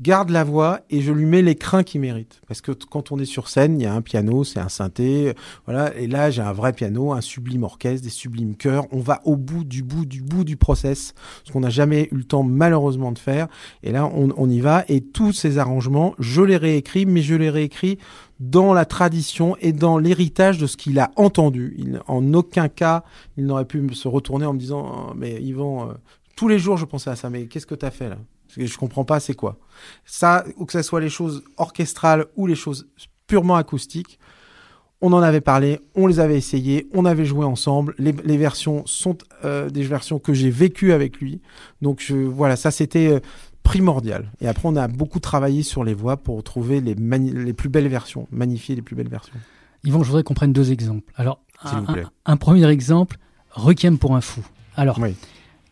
garde 0.00 0.30
la 0.30 0.44
voix 0.44 0.80
et 0.88 1.00
je 1.00 1.12
lui 1.12 1.26
mets 1.26 1.42
les 1.42 1.54
crins 1.54 1.84
qu'il 1.84 2.00
mérite. 2.00 2.40
Parce 2.48 2.60
que 2.60 2.72
quand 2.72 3.12
on 3.12 3.18
est 3.18 3.24
sur 3.24 3.48
scène, 3.48 3.78
il 3.78 3.84
y 3.84 3.86
a 3.86 3.94
un 3.94 4.00
piano, 4.00 4.42
c'est 4.42 4.58
un 4.58 4.68
synthé, 4.68 5.28
euh, 5.28 5.32
voilà. 5.64 5.94
Et 5.96 6.08
là, 6.08 6.30
j'ai 6.30 6.42
un 6.42 6.52
vrai 6.52 6.72
piano, 6.72 7.12
un 7.12 7.20
sublime 7.20 7.62
orchestre, 7.62 8.02
des 8.02 8.10
sublimes 8.10 8.56
chœurs. 8.56 8.86
On 8.90 9.00
va 9.00 9.20
au 9.24 9.36
bout 9.36 9.62
du 9.62 9.82
bout 9.82 10.06
du 10.06 10.22
bout 10.22 10.42
du 10.42 10.56
process, 10.56 11.14
ce 11.44 11.52
qu'on 11.52 11.60
n'a 11.60 11.70
jamais 11.70 12.08
eu 12.10 12.16
le 12.16 12.24
temps 12.24 12.42
malheureusement 12.42 13.12
de 13.12 13.18
faire. 13.18 13.46
Et 13.82 13.92
là, 13.92 14.06
on, 14.06 14.30
on 14.36 14.50
y 14.50 14.60
va. 14.60 14.84
Et 14.88 15.02
tous 15.02 15.32
ces 15.32 15.58
arrangements, 15.58 16.14
je 16.18 16.42
les 16.42 16.56
réécris, 16.56 17.06
mais 17.06 17.22
je 17.22 17.34
les 17.34 17.50
réécris 17.50 17.98
dans 18.40 18.72
la 18.72 18.86
tradition 18.86 19.54
et 19.60 19.72
dans 19.72 19.98
l'héritage 19.98 20.58
de 20.58 20.66
ce 20.66 20.78
qu'il 20.78 20.98
a 20.98 21.12
entendu. 21.16 21.76
En 22.08 22.32
aucun 22.32 22.68
cas, 22.68 23.04
il 23.36 23.44
n'aurait 23.44 23.66
pu 23.66 23.94
se 23.94 24.08
retourner 24.08 24.46
en 24.46 24.54
me 24.54 24.58
disant, 24.58 25.10
Oh, 25.10 25.12
mais 25.14 25.40
Yvan, 25.42 25.90
euh, 25.90 25.92
tous 26.36 26.48
les 26.48 26.58
jours, 26.58 26.78
je 26.78 26.86
pensais 26.86 27.10
à 27.10 27.16
ça, 27.16 27.28
mais 27.28 27.46
qu'est-ce 27.46 27.66
que 27.66 27.74
tu 27.74 27.84
as 27.84 27.90
fait 27.90 28.08
là? 28.08 28.16
Je 28.56 28.76
comprends 28.78 29.04
pas, 29.04 29.20
c'est 29.20 29.34
quoi? 29.34 29.58
Ça, 30.04 30.44
ou 30.56 30.64
que 30.64 30.72
ce 30.72 30.82
soit 30.82 31.00
les 31.00 31.10
choses 31.10 31.44
orchestrales 31.56 32.26
ou 32.34 32.46
les 32.46 32.56
choses 32.56 32.88
purement 33.28 33.54
acoustiques, 33.54 34.18
on 35.02 35.12
en 35.12 35.22
avait 35.22 35.40
parlé, 35.40 35.80
on 35.94 36.06
les 36.06 36.20
avait 36.20 36.36
essayés, 36.36 36.88
on 36.92 37.04
avait 37.04 37.24
joué 37.24 37.44
ensemble. 37.44 37.94
Les, 37.98 38.36
versions 38.36 38.84
sont 38.86 39.16
euh, 39.44 39.70
des 39.70 39.82
versions 39.82 40.18
que 40.18 40.34
j'ai 40.34 40.50
vécues 40.50 40.92
avec 40.92 41.20
lui. 41.20 41.40
Donc 41.80 42.00
je, 42.00 42.14
voilà, 42.14 42.56
ça 42.56 42.70
c'était 42.70 43.08
euh, 43.08 43.20
primordial. 43.70 44.30
Et 44.40 44.48
après, 44.48 44.68
on 44.68 44.76
a 44.76 44.88
beaucoup 44.88 45.20
travaillé 45.20 45.62
sur 45.62 45.84
les 45.84 45.94
voix 45.94 46.16
pour 46.16 46.42
trouver 46.42 46.80
les, 46.80 46.94
plus 47.52 47.68
belles 47.68 47.88
versions, 47.88 48.26
magnifier 48.32 48.74
les 48.74 48.82
plus 48.82 48.96
belles 48.96 49.08
versions. 49.08 49.34
Yvan, 49.84 50.02
je 50.02 50.08
voudrais 50.08 50.22
qu'on 50.24 50.34
prenne 50.34 50.52
deux 50.52 50.72
exemples. 50.72 51.12
Alors, 51.16 51.40
S'il 51.66 51.78
un, 51.78 51.80
vous 51.82 51.92
plaît. 51.92 52.02
un- 52.26 52.32
un 52.32 52.36
premier 52.36 52.68
exemple, 52.68 53.16
Requiem 53.52 53.96
pour 53.98 54.14
un 54.16 54.20
fou. 54.20 54.42
Alors, 54.76 54.98
Oui. 55.00 55.14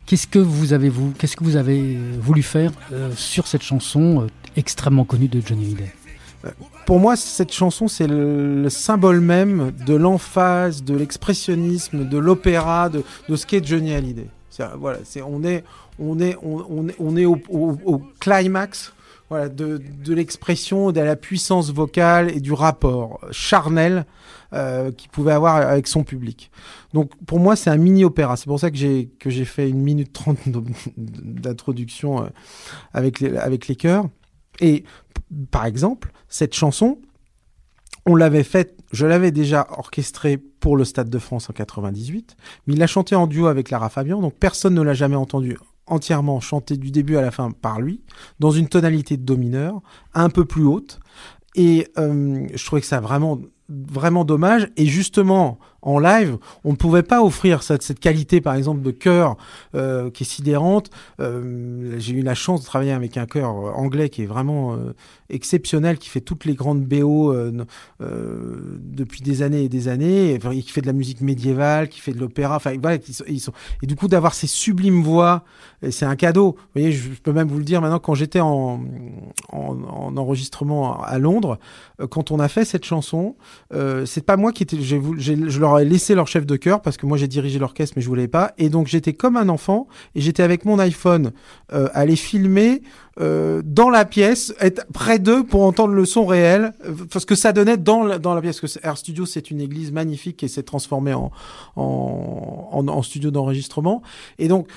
qu'est-ce 0.07 0.27
que 0.27 0.39
vous 0.39 0.73
avez 0.73 0.89
vous, 0.89 1.13
qu'est-ce 1.19 1.37
que 1.37 1.45
vous 1.45 1.57
avez 1.57 1.79
euh, 1.97 2.17
voulu 2.21 2.43
faire 2.43 2.71
euh, 2.93 3.11
sur 3.17 3.47
cette 3.47 3.63
chanson 3.63 4.23
euh, 4.23 4.27
extrêmement 4.57 5.05
connue 5.05 5.29
de 5.29 5.41
Johnny 5.45 5.65
Hallyday? 5.67 5.93
Pour 6.87 7.01
moi, 7.01 7.17
cette 7.17 7.53
chanson, 7.53 7.89
c'est 7.89 8.07
le, 8.07 8.63
le 8.63 8.71
symbole 8.71 9.21
même 9.21 9.73
de 9.87 9.95
l'emphase, 9.95 10.83
de 10.85 10.95
l'expressionnisme, 10.97 12.09
de 12.09 12.19
l'opéra, 12.19 12.89
de, 12.89 13.03
de 13.29 13.37
ce 13.37 13.45
qu'est 13.45 13.65
Johnny 13.65 13.93
Hallyday. 13.93 14.29
Voilà, 14.79 14.99
c'est 15.05 15.23
on 15.23 15.43
est 15.45 15.63
on 15.99 16.19
est 16.21 16.37
on, 16.43 16.87
on 16.99 17.17
est 17.17 17.25
au, 17.25 17.39
au- 17.49 17.77
au 17.85 18.03
climax. 18.21 18.93
Voilà, 19.31 19.51
de, 19.51 19.79
de 20.03 20.15
l'expression, 20.15 20.91
de 20.91 21.01
la 21.03 21.15
puissance 21.15 21.71
vocale 21.71 22.31
et 22.35 22.41
du 22.41 22.55
rapport 22.55 23.21
charnel 23.31 24.07
euh, 24.55 24.91
qu'il 24.91 25.11
pouvait 25.11 25.33
avoir 25.33 25.57
avec 25.57 25.87
son 25.87 26.03
public. 26.03 26.51
Donc 26.95 27.11
pour 27.27 27.39
moi, 27.39 27.55
c'est 27.55 27.69
un 27.69 27.77
mini-opéra. 27.77 28.39
C'est 28.39 28.47
pour 28.47 28.59
ça 28.59 28.71
que 28.71 28.79
j'ai 28.79 29.11
que 29.19 29.29
j'ai 29.29 29.45
fait 29.45 29.69
une 29.69 29.83
minute 29.83 30.15
trente 30.15 30.39
d'introduction 30.97 32.23
euh, 32.23 32.29
avec 32.95 33.21
les, 33.21 33.37
avec 33.37 33.69
les 33.69 33.77
chœurs. 33.77 34.07
Et 34.61 34.85
par 35.51 35.67
exemple, 35.67 36.11
cette 36.29 36.55
chanson, 36.55 36.99
on 38.07 38.17
l'avait 38.17 38.45
faite, 38.45 38.79
je 38.93 39.05
l'avais 39.07 39.31
déjà 39.31 39.67
orchestrée 39.77 40.39
pour 40.39 40.77
le 40.77 40.85
Stade 40.85 41.11
de 41.11 41.19
France 41.19 41.51
en 41.51 41.53
98, 41.53 42.35
mais 42.67 42.75
il 42.75 42.81
l'a 42.81 42.87
chantée 42.87 43.15
en 43.15 43.27
duo 43.27 43.47
avec 43.47 43.71
Lara 43.71 43.91
Fabian, 43.91 44.21
donc 44.23 44.35
personne 44.35 44.73
ne 44.75 44.81
l'a 44.83 44.95
jamais 44.95 45.17
entendu 45.17 45.59
entièrement 45.91 46.41
chanté 46.41 46.77
du 46.77 46.91
début 46.91 47.17
à 47.17 47.23
la 47.23 47.31
fin 47.31 47.51
par 47.51 47.81
lui, 47.81 48.03
dans 48.41 48.51
une 48.51 48.69
tonalité 48.69 49.17
de 49.17 49.23
do 49.23 49.37
mineur, 49.37 49.81
un 50.15 50.31
peu 50.31 50.45
plus 50.45 50.65
haute. 50.65 51.01
Et 51.55 51.89
euh, 51.99 52.47
je 52.55 52.65
trouvais 52.65 52.81
que 52.81 52.87
ça 52.87 53.01
vraiment 53.01 53.41
vraiment 53.69 54.25
dommage. 54.25 54.69
Et 54.77 54.87
justement, 54.87 55.59
en 55.83 55.99
live, 56.01 56.39
on 56.65 56.73
ne 56.73 56.77
pouvait 56.77 57.05
pas 57.05 57.23
offrir 57.23 57.63
cette, 57.63 58.01
qualité, 58.01 58.41
par 58.41 58.55
exemple, 58.55 58.83
de 58.83 58.91
chœur 58.91 59.37
euh, 59.77 60.11
qui 60.11 60.25
est 60.25 60.27
sidérante. 60.27 60.91
Euh, 61.21 61.95
J'ai 61.99 62.15
eu 62.15 62.23
la 62.23 62.35
chance 62.35 62.61
de 62.63 62.67
travailler 62.67 62.93
avec 62.93 63.17
un 63.17 63.27
chœur 63.27 63.51
euh, 63.51 63.71
anglais 63.73 64.09
qui 64.09 64.23
est 64.23 64.27
vraiment 64.27 64.75
euh, 64.75 64.93
exceptionnel, 65.31 65.99
qui 65.99 66.09
fait 66.09 66.21
toutes 66.21 66.45
les 66.47 66.55
grandes 66.55 66.83
BO 66.85 67.33
euh, 67.33 67.53
euh, 68.01 68.79
depuis 68.83 69.23
des 69.23 69.43
années 69.43 69.63
et 69.65 69.69
des 69.69 69.87
années, 69.89 70.35
et 70.35 70.39
qui 70.63 70.71
fait 70.73 70.81
de 70.81 70.87
la 70.87 70.93
musique 70.93 71.21
médiévale, 71.21 71.89
qui 71.89 72.01
fait 72.01 72.13
de 72.13 72.19
l'opéra. 72.19 72.57
Enfin, 72.57 72.75
voilà, 72.81 72.99
ils 73.29 73.41
sont. 73.41 73.53
Et 73.83 73.87
du 73.87 73.95
coup, 73.95 74.09
d'avoir 74.09 74.35
ces 74.35 74.47
sublimes 74.49 75.03
voix, 75.03 75.45
c'est 75.91 76.07
un 76.07 76.17
cadeau. 76.17 76.57
Vous 76.59 76.67
voyez, 76.81 76.91
je, 76.93 77.13
je 77.13 77.21
peux 77.21 77.33
même 77.33 77.49
vous 77.49 77.59
le 77.59 77.65
dire 77.65 77.81
maintenant, 77.81 78.01
quand 78.01 78.15
j'étais 78.15 78.41
en, 78.41 78.81
en, 79.53 79.77
en 79.89 80.17
enregistrement 80.17 81.01
à 81.03 81.19
Londres, 81.19 81.59
quand 82.11 82.33
on 82.33 82.41
a 82.41 82.49
fait 82.49 82.65
cette 82.65 82.85
chanson, 82.85 83.37
c'est 84.07 84.25
pas 84.25 84.37
moi 84.37 84.53
qui 84.53 84.63
était, 84.65 84.77
voulu- 84.77 85.21
j'ai- 85.21 85.37
je 85.49 85.59
leur 85.69 85.79
ai 85.79 85.85
laissé 85.85 86.15
leur 86.15 86.27
chef 86.27 86.47
de 86.47 86.57
chœur 86.57 86.83
parce 86.83 86.97
que 86.97 87.07
moi 87.07 87.17
j'ai 87.17 87.29
dirigé 87.29 87.59
l'orchestre 87.59 87.95
mais 87.97 88.03
je 88.03 88.09
voulais 88.09 88.29
pas 88.29 88.53
et 88.59 88.69
donc 88.69 88.87
j'étais 88.87 89.13
comme 89.13 89.37
un 89.37 89.49
enfant 89.49 89.87
et 90.15 90.21
j'étais 90.21 90.43
avec 90.43 90.65
mon 90.65 90.79
iPhone 90.79 91.33
euh, 91.73 91.89
à 91.93 92.07
filmer 92.17 92.83
euh, 93.21 93.63
dans 93.65 93.91
la 93.91 94.05
pièce, 94.05 94.55
être 94.61 94.87
près 94.93 95.19
d'eux 95.19 95.43
pour 95.43 95.65
entendre 95.65 95.93
le 95.93 96.05
son 96.05 96.25
réel, 96.25 96.73
euh, 96.85 96.93
parce 97.13 97.25
que 97.25 97.35
ça 97.35 97.53
donnait 97.53 97.77
dans 97.77 98.05
la, 98.05 98.19
dans 98.19 98.35
la 98.35 98.41
pièce. 98.41 98.61
Parce 98.61 98.79
que 98.79 98.87
Air 98.87 98.97
Studio 98.97 99.27
c'est 99.27 99.51
une 99.51 99.61
église 99.61 99.93
magnifique 99.93 100.37
qui 100.37 100.49
s'est 100.49 100.63
transformée 100.63 101.15
en, 101.15 101.33
en, 101.77 102.69
en, 102.73 102.89
en 102.89 103.03
studio 103.03 103.31
d'enregistrement 103.31 104.03
et 104.39 104.49
donc 104.49 104.69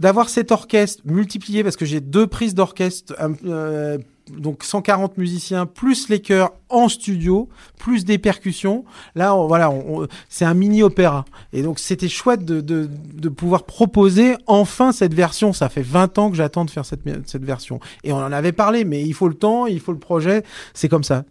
d'avoir 0.00 0.30
cet 0.30 0.50
orchestre 0.50 1.02
multiplié 1.04 1.62
parce 1.62 1.76
que 1.76 1.84
j'ai 1.84 2.00
deux 2.00 2.26
prises 2.26 2.54
d'orchestre 2.54 3.14
euh, 3.44 3.98
donc 4.38 4.64
140 4.64 5.18
musiciens 5.18 5.66
plus 5.66 6.08
les 6.08 6.20
chœurs 6.20 6.52
en 6.68 6.88
studio 6.88 7.48
plus 7.78 8.04
des 8.04 8.18
percussions. 8.18 8.84
Là 9.14 9.34
voilà 9.34 9.72
c'est 10.28 10.44
un 10.44 10.54
mini 10.54 10.82
opéra. 10.82 11.24
Et 11.52 11.62
donc 11.62 11.78
c'était 11.78 12.08
chouette 12.08 12.44
de, 12.44 12.60
de, 12.60 12.88
de 13.14 13.28
pouvoir 13.28 13.64
proposer 13.64 14.36
enfin 14.46 14.92
cette 14.92 15.14
version. 15.14 15.52
Ça 15.52 15.68
fait 15.68 15.82
20 15.82 16.18
ans 16.18 16.30
que 16.30 16.36
j'attends 16.36 16.64
de 16.64 16.70
faire 16.70 16.84
cette, 16.84 17.02
cette 17.26 17.44
version. 17.44 17.80
Et 18.04 18.12
on 18.12 18.18
en 18.18 18.32
avait 18.32 18.52
parlé 18.52 18.84
mais 18.84 19.02
il 19.02 19.14
faut 19.14 19.28
le 19.28 19.34
temps 19.34 19.66
il 19.66 19.80
faut 19.80 19.92
le 19.92 19.98
projet. 19.98 20.44
C'est 20.74 20.88
comme 20.88 21.04
ça. 21.04 21.24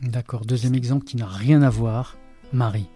D'accord. 0.00 0.44
Deuxième 0.44 0.74
exemple 0.74 1.04
qui 1.04 1.16
n'a 1.16 1.26
rien 1.26 1.62
à 1.62 1.70
voir, 1.70 2.16
Marie. 2.52 2.88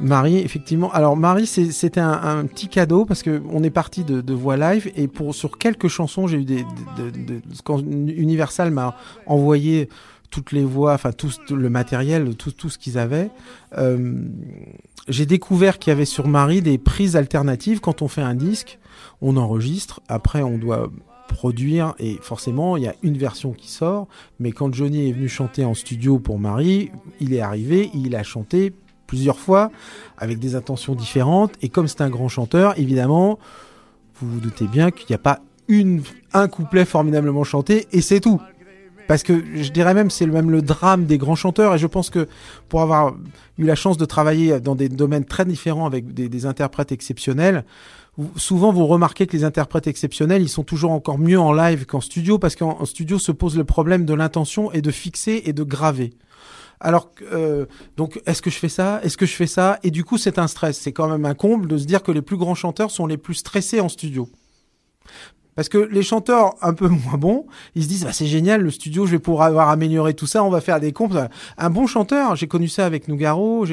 Marie, 0.00 0.38
effectivement. 0.38 0.90
Alors 0.92 1.16
Marie, 1.16 1.46
c'était 1.46 2.00
un, 2.00 2.12
un 2.12 2.46
petit 2.46 2.68
cadeau 2.68 3.04
parce 3.04 3.22
que 3.22 3.42
on 3.50 3.62
est 3.62 3.70
parti 3.70 4.04
de, 4.04 4.20
de 4.20 4.32
voix 4.34 4.56
live 4.56 4.90
et 4.96 5.06
pour 5.06 5.34
sur 5.34 5.58
quelques 5.58 5.88
chansons, 5.88 6.26
j'ai 6.26 6.38
eu 6.38 6.44
des, 6.44 6.64
de, 6.96 7.10
de- 7.10 7.40
quand 7.64 7.78
Universal 7.80 8.70
m'a 8.70 8.96
envoyé 9.26 9.88
toutes 10.30 10.52
les 10.52 10.64
voix, 10.64 10.94
enfin 10.94 11.12
tout 11.12 11.28
le 11.50 11.68
matériel, 11.68 12.34
tout, 12.36 12.52
tout 12.52 12.70
ce 12.70 12.78
qu'ils 12.78 12.96
avaient. 12.98 13.30
euh, 13.76 14.14
j'ai 15.08 15.26
découvert 15.26 15.78
qu'il 15.78 15.90
y 15.90 15.92
avait 15.94 16.04
sur 16.04 16.28
Marie 16.28 16.62
des 16.62 16.78
prises 16.78 17.16
alternatives. 17.16 17.80
Quand 17.80 18.02
on 18.02 18.08
fait 18.08 18.22
un 18.22 18.34
disque, 18.34 18.78
on 19.20 19.36
enregistre. 19.36 20.00
Après, 20.08 20.42
on 20.42 20.58
doit 20.58 20.90
produire 21.28 21.94
et 21.98 22.18
forcément 22.20 22.76
il 22.76 22.82
y 22.82 22.86
a 22.88 22.94
une 23.02 23.16
version 23.16 23.52
qui 23.52 23.70
sort 23.70 24.06
mais 24.38 24.52
quand 24.52 24.74
Johnny 24.74 25.08
est 25.08 25.12
venu 25.12 25.28
chanter 25.28 25.64
en 25.64 25.72
studio 25.72 26.18
pour 26.18 26.38
Marie 26.38 26.90
il 27.20 27.32
est 27.32 27.40
arrivé 27.40 27.88
il 27.94 28.14
a 28.16 28.22
chanté 28.22 28.74
plusieurs 29.12 29.38
fois 29.38 29.70
avec 30.16 30.38
des 30.38 30.54
intentions 30.54 30.94
différentes. 30.94 31.52
Et 31.60 31.68
comme 31.68 31.86
c'est 31.86 32.00
un 32.00 32.08
grand 32.08 32.28
chanteur 32.28 32.78
évidemment 32.78 33.38
vous 34.18 34.30
vous 34.30 34.40
doutez 34.40 34.66
bien 34.66 34.90
qu'il 34.90 35.06
n'y 35.10 35.14
a 35.14 35.18
pas 35.18 35.40
un 36.32 36.48
couplet 36.48 36.86
formidablement 36.86 37.44
chanté 37.44 37.86
et 37.92 38.00
c'est 38.00 38.20
tout. 38.20 38.40
Parce 39.08 39.22
que 39.22 39.34
je 39.54 39.70
dirais 39.70 39.92
même 39.92 40.08
c'est 40.08 40.26
même 40.26 40.50
le 40.50 40.62
drame 40.62 41.04
des 41.04 41.18
grands 41.18 41.34
chanteurs. 41.34 41.74
Et 41.74 41.78
je 41.78 41.86
pense 41.86 42.08
que 42.08 42.26
pour 42.70 42.80
avoir 42.80 43.14
eu 43.58 43.64
la 43.64 43.74
chance 43.74 43.98
de 43.98 44.06
travailler 44.06 44.60
dans 44.60 44.74
des 44.74 44.88
domaines 44.88 45.26
très 45.26 45.44
différents 45.44 45.84
avec 45.84 46.14
des 46.14 46.46
interprètes 46.46 46.92
exceptionnels, 46.92 47.64
souvent 48.36 48.72
vous 48.72 48.86
remarquez 48.86 49.26
que 49.26 49.36
les 49.36 49.44
interprètes 49.44 49.88
exceptionnels, 49.88 50.40
ils 50.40 50.48
sont 50.48 50.64
toujours 50.64 50.92
encore 50.92 51.18
mieux 51.18 51.38
en 51.38 51.52
live 51.52 51.84
qu'en 51.84 52.00
studio 52.00 52.38
parce 52.38 52.56
qu'en 52.56 52.84
studio 52.86 53.18
se 53.18 53.32
pose 53.32 53.58
le 53.58 53.64
problème 53.64 54.06
de 54.06 54.14
l'intention 54.14 54.72
et 54.72 54.80
de 54.80 54.90
fixer 54.90 55.42
et 55.44 55.52
de 55.52 55.64
graver. 55.64 56.14
Alors, 56.82 57.12
euh, 57.32 57.66
donc, 57.96 58.20
est-ce 58.26 58.42
que 58.42 58.50
je 58.50 58.58
fais 58.58 58.68
ça? 58.68 59.00
Est-ce 59.04 59.16
que 59.16 59.24
je 59.24 59.34
fais 59.34 59.46
ça? 59.46 59.78
Et 59.84 59.92
du 59.92 60.02
coup, 60.02 60.18
c'est 60.18 60.38
un 60.38 60.48
stress. 60.48 60.78
C'est 60.78 60.92
quand 60.92 61.08
même 61.08 61.24
un 61.24 61.34
comble 61.34 61.68
de 61.68 61.78
se 61.78 61.84
dire 61.84 62.02
que 62.02 62.10
les 62.10 62.22
plus 62.22 62.36
grands 62.36 62.56
chanteurs 62.56 62.90
sont 62.90 63.06
les 63.06 63.16
plus 63.16 63.34
stressés 63.34 63.80
en 63.80 63.88
studio. 63.88 64.28
Parce 65.54 65.68
que 65.68 65.78
les 65.78 66.02
chanteurs 66.02 66.54
un 66.60 66.74
peu 66.74 66.88
moins 66.88 67.18
bons, 67.18 67.46
ils 67.76 67.84
se 67.84 67.88
disent 67.88 68.04
bah, 68.04 68.12
c'est 68.12 68.26
génial 68.26 68.62
le 68.62 68.70
studio, 68.70 69.06
je 69.06 69.12
vais 69.12 69.18
pouvoir 69.20 69.46
avoir 69.46 69.68
amélioré 69.68 70.14
tout 70.14 70.26
ça, 70.26 70.42
on 70.42 70.50
va 70.50 70.60
faire 70.60 70.80
des 70.80 70.92
comptes. 70.92 71.16
Un 71.56 71.70
bon 71.70 71.86
chanteur, 71.86 72.34
j'ai 72.34 72.48
connu 72.48 72.66
ça 72.66 72.84
avec 72.84 73.06
Nougaro, 73.06 73.64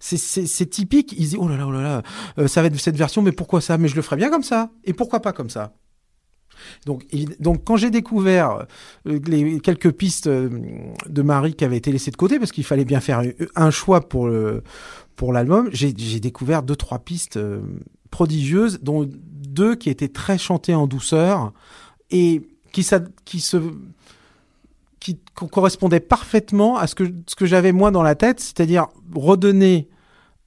c'est 0.00 0.70
typique. 0.70 1.12
Ils 1.12 1.18
disent 1.18 1.36
oh 1.38 1.48
là 1.48 1.58
là 1.58 1.66
oh 1.66 1.72
là 1.72 1.82
là, 1.82 2.02
euh, 2.38 2.48
ça 2.48 2.62
va 2.62 2.68
être 2.68 2.80
cette 2.80 2.96
version, 2.96 3.20
mais 3.20 3.32
pourquoi 3.32 3.60
ça? 3.60 3.76
Mais 3.76 3.88
je 3.88 3.96
le 3.96 4.02
ferai 4.02 4.16
bien 4.16 4.30
comme 4.30 4.42
ça. 4.42 4.70
Et 4.84 4.94
pourquoi 4.94 5.20
pas 5.20 5.32
comme 5.32 5.50
ça? 5.50 5.74
Donc, 6.84 7.04
donc 7.40 7.64
quand 7.64 7.76
j'ai 7.76 7.90
découvert 7.90 8.66
euh, 9.06 9.18
les 9.26 9.60
quelques 9.60 9.92
pistes 9.92 10.26
euh, 10.26 10.48
de 11.08 11.22
Marie 11.22 11.54
qui 11.54 11.64
avaient 11.64 11.76
été 11.76 11.92
laissées 11.92 12.10
de 12.10 12.16
côté 12.16 12.38
parce 12.38 12.52
qu'il 12.52 12.64
fallait 12.64 12.84
bien 12.84 13.00
faire 13.00 13.22
un 13.54 13.70
choix 13.70 14.00
pour 14.00 14.28
le 14.28 14.62
pour 15.16 15.32
l'album, 15.32 15.70
j'ai 15.72 15.92
découvert 15.92 16.62
deux 16.62 16.76
trois 16.76 16.98
pistes 16.98 17.38
prodigieuses 18.10 18.80
dont 18.82 19.08
deux 19.10 19.74
qui 19.74 19.88
étaient 19.88 20.08
très 20.08 20.36
chantés 20.36 20.74
en 20.74 20.86
douceur 20.86 21.52
et 22.10 22.42
qui, 22.72 22.86
qui 23.24 23.40
se 23.40 23.56
qui 25.00 25.18
correspondaient 25.34 26.00
parfaitement 26.00 26.76
à 26.78 26.86
ce 26.86 26.94
que, 26.96 27.04
ce 27.26 27.36
que 27.36 27.46
j'avais 27.46 27.70
moi 27.70 27.90
dans 27.92 28.02
la 28.02 28.16
tête, 28.16 28.40
c'est-à-dire 28.40 28.88
redonner 29.14 29.88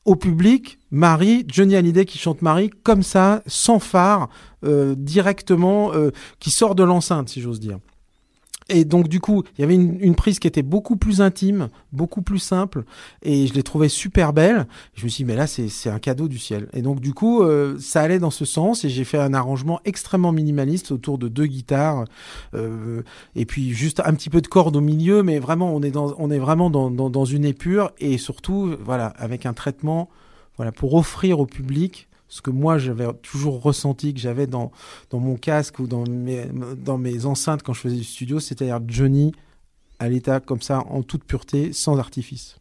au 0.10 0.16
public 0.16 0.80
Marie, 0.89 1.46
Johnny 1.48 1.75
Hallyday 1.75 2.04
qui 2.04 2.18
chante 2.18 2.42
Marie 2.42 2.72
comme 2.82 3.04
ça, 3.04 3.44
sans 3.46 3.78
phare, 3.78 4.28
euh, 4.66 4.96
directement, 4.98 5.94
euh, 5.94 6.10
qui 6.39 6.50
sort 6.50 6.74
de 6.74 6.82
l'enceinte, 6.82 7.30
si 7.30 7.42
j'ose 7.42 7.60
dire. 7.60 7.78
Et 8.70 8.86
donc 8.86 9.08
du 9.08 9.20
coup, 9.20 9.44
il 9.58 9.62
y 9.62 9.64
avait 9.64 9.76
une, 9.76 10.16
prise 10.16 10.38
qui 10.38 10.48
était 10.48 10.62
beaucoup 10.62 10.96
plus 10.96 11.22
intime, 11.22 11.70
beaucoup 11.92 12.22
plus 12.22 12.40
simple, 12.40 12.84
et 13.24 13.48
je 13.48 13.54
l'ai 13.54 13.64
trouvée 13.64 13.90
super 13.90 14.32
belle. 14.32 14.68
Je 14.94 15.04
me 15.06 15.10
suis 15.10 15.24
dit, 15.24 15.28
mais 15.28 15.36
là, 15.36 15.48
c'est 15.48 15.90
un 15.90 16.00
cadeau 16.00 16.28
du 16.28 16.38
ciel. 16.38 16.70
Et 16.74 16.82
donc 16.82 17.00
du 17.00 17.14
coup, 17.14 17.42
euh, 17.42 17.78
ça 17.80 18.02
allait 18.02 18.20
dans 18.20 18.30
ce 18.30 18.46
sens, 18.46 18.86
et 18.86 18.90
j'ai 18.90 19.04
fait 19.04 19.18
un 19.18 19.34
arrangement 19.34 19.80
extrêmement 19.86 20.32
minimaliste 20.32 20.92
autour 20.92 21.18
de 21.18 21.28
deux 21.28 21.48
guitares, 21.48 22.06
euh, 22.54 23.02
et 23.36 23.46
puis 23.46 23.74
juste 23.74 24.02
un 24.06 24.14
petit 24.14 24.30
peu 24.30 24.42
de 24.42 24.48
cordes 24.48 24.76
au 24.76 24.82
milieu, 24.82 25.24
mais 25.24 25.40
vraiment, 25.40 25.74
on 25.74 25.82
est, 25.82 25.92
dans, 25.92 26.14
on 26.20 26.30
est 26.30 26.40
vraiment 26.40 26.70
dans, 26.70 26.92
dans, 26.92 27.10
dans 27.10 27.26
une 27.26 27.46
épure, 27.46 27.92
et 27.98 28.20
surtout, 28.20 28.76
voilà, 28.84 29.08
avec 29.18 29.48
un 29.48 29.54
traitement, 29.54 30.10
voilà, 30.58 30.72
pour 30.72 30.94
offrir 30.94 31.40
au 31.40 31.46
public 31.46 32.09
ce 32.30 32.42
que 32.42 32.52
moi 32.52 32.78
j'avais 32.78 33.12
toujours 33.22 33.62
ressenti 33.62 34.14
que 34.14 34.20
j'avais 34.20 34.48
dans, 34.48 34.72
mon 35.12 35.36
casque 35.36 35.80
ou 35.80 35.88
dans 35.88 36.06
mes, 36.08 36.46
dans 36.78 36.98
mes 36.98 37.26
enceintes 37.26 37.64
quand 37.64 37.74
je 37.74 37.82
faisais 37.82 37.98
du 37.98 38.04
studio, 38.04 38.40
c'est-à-dire 38.40 38.80
Johnny 38.88 39.34
à 40.00 40.08
l'état 40.08 40.40
comme 40.40 40.62
ça, 40.62 40.80
en 40.90 41.04
toute 41.04 41.26
pureté, 41.26 41.74
sans 41.74 41.98
artifice. 41.98 42.56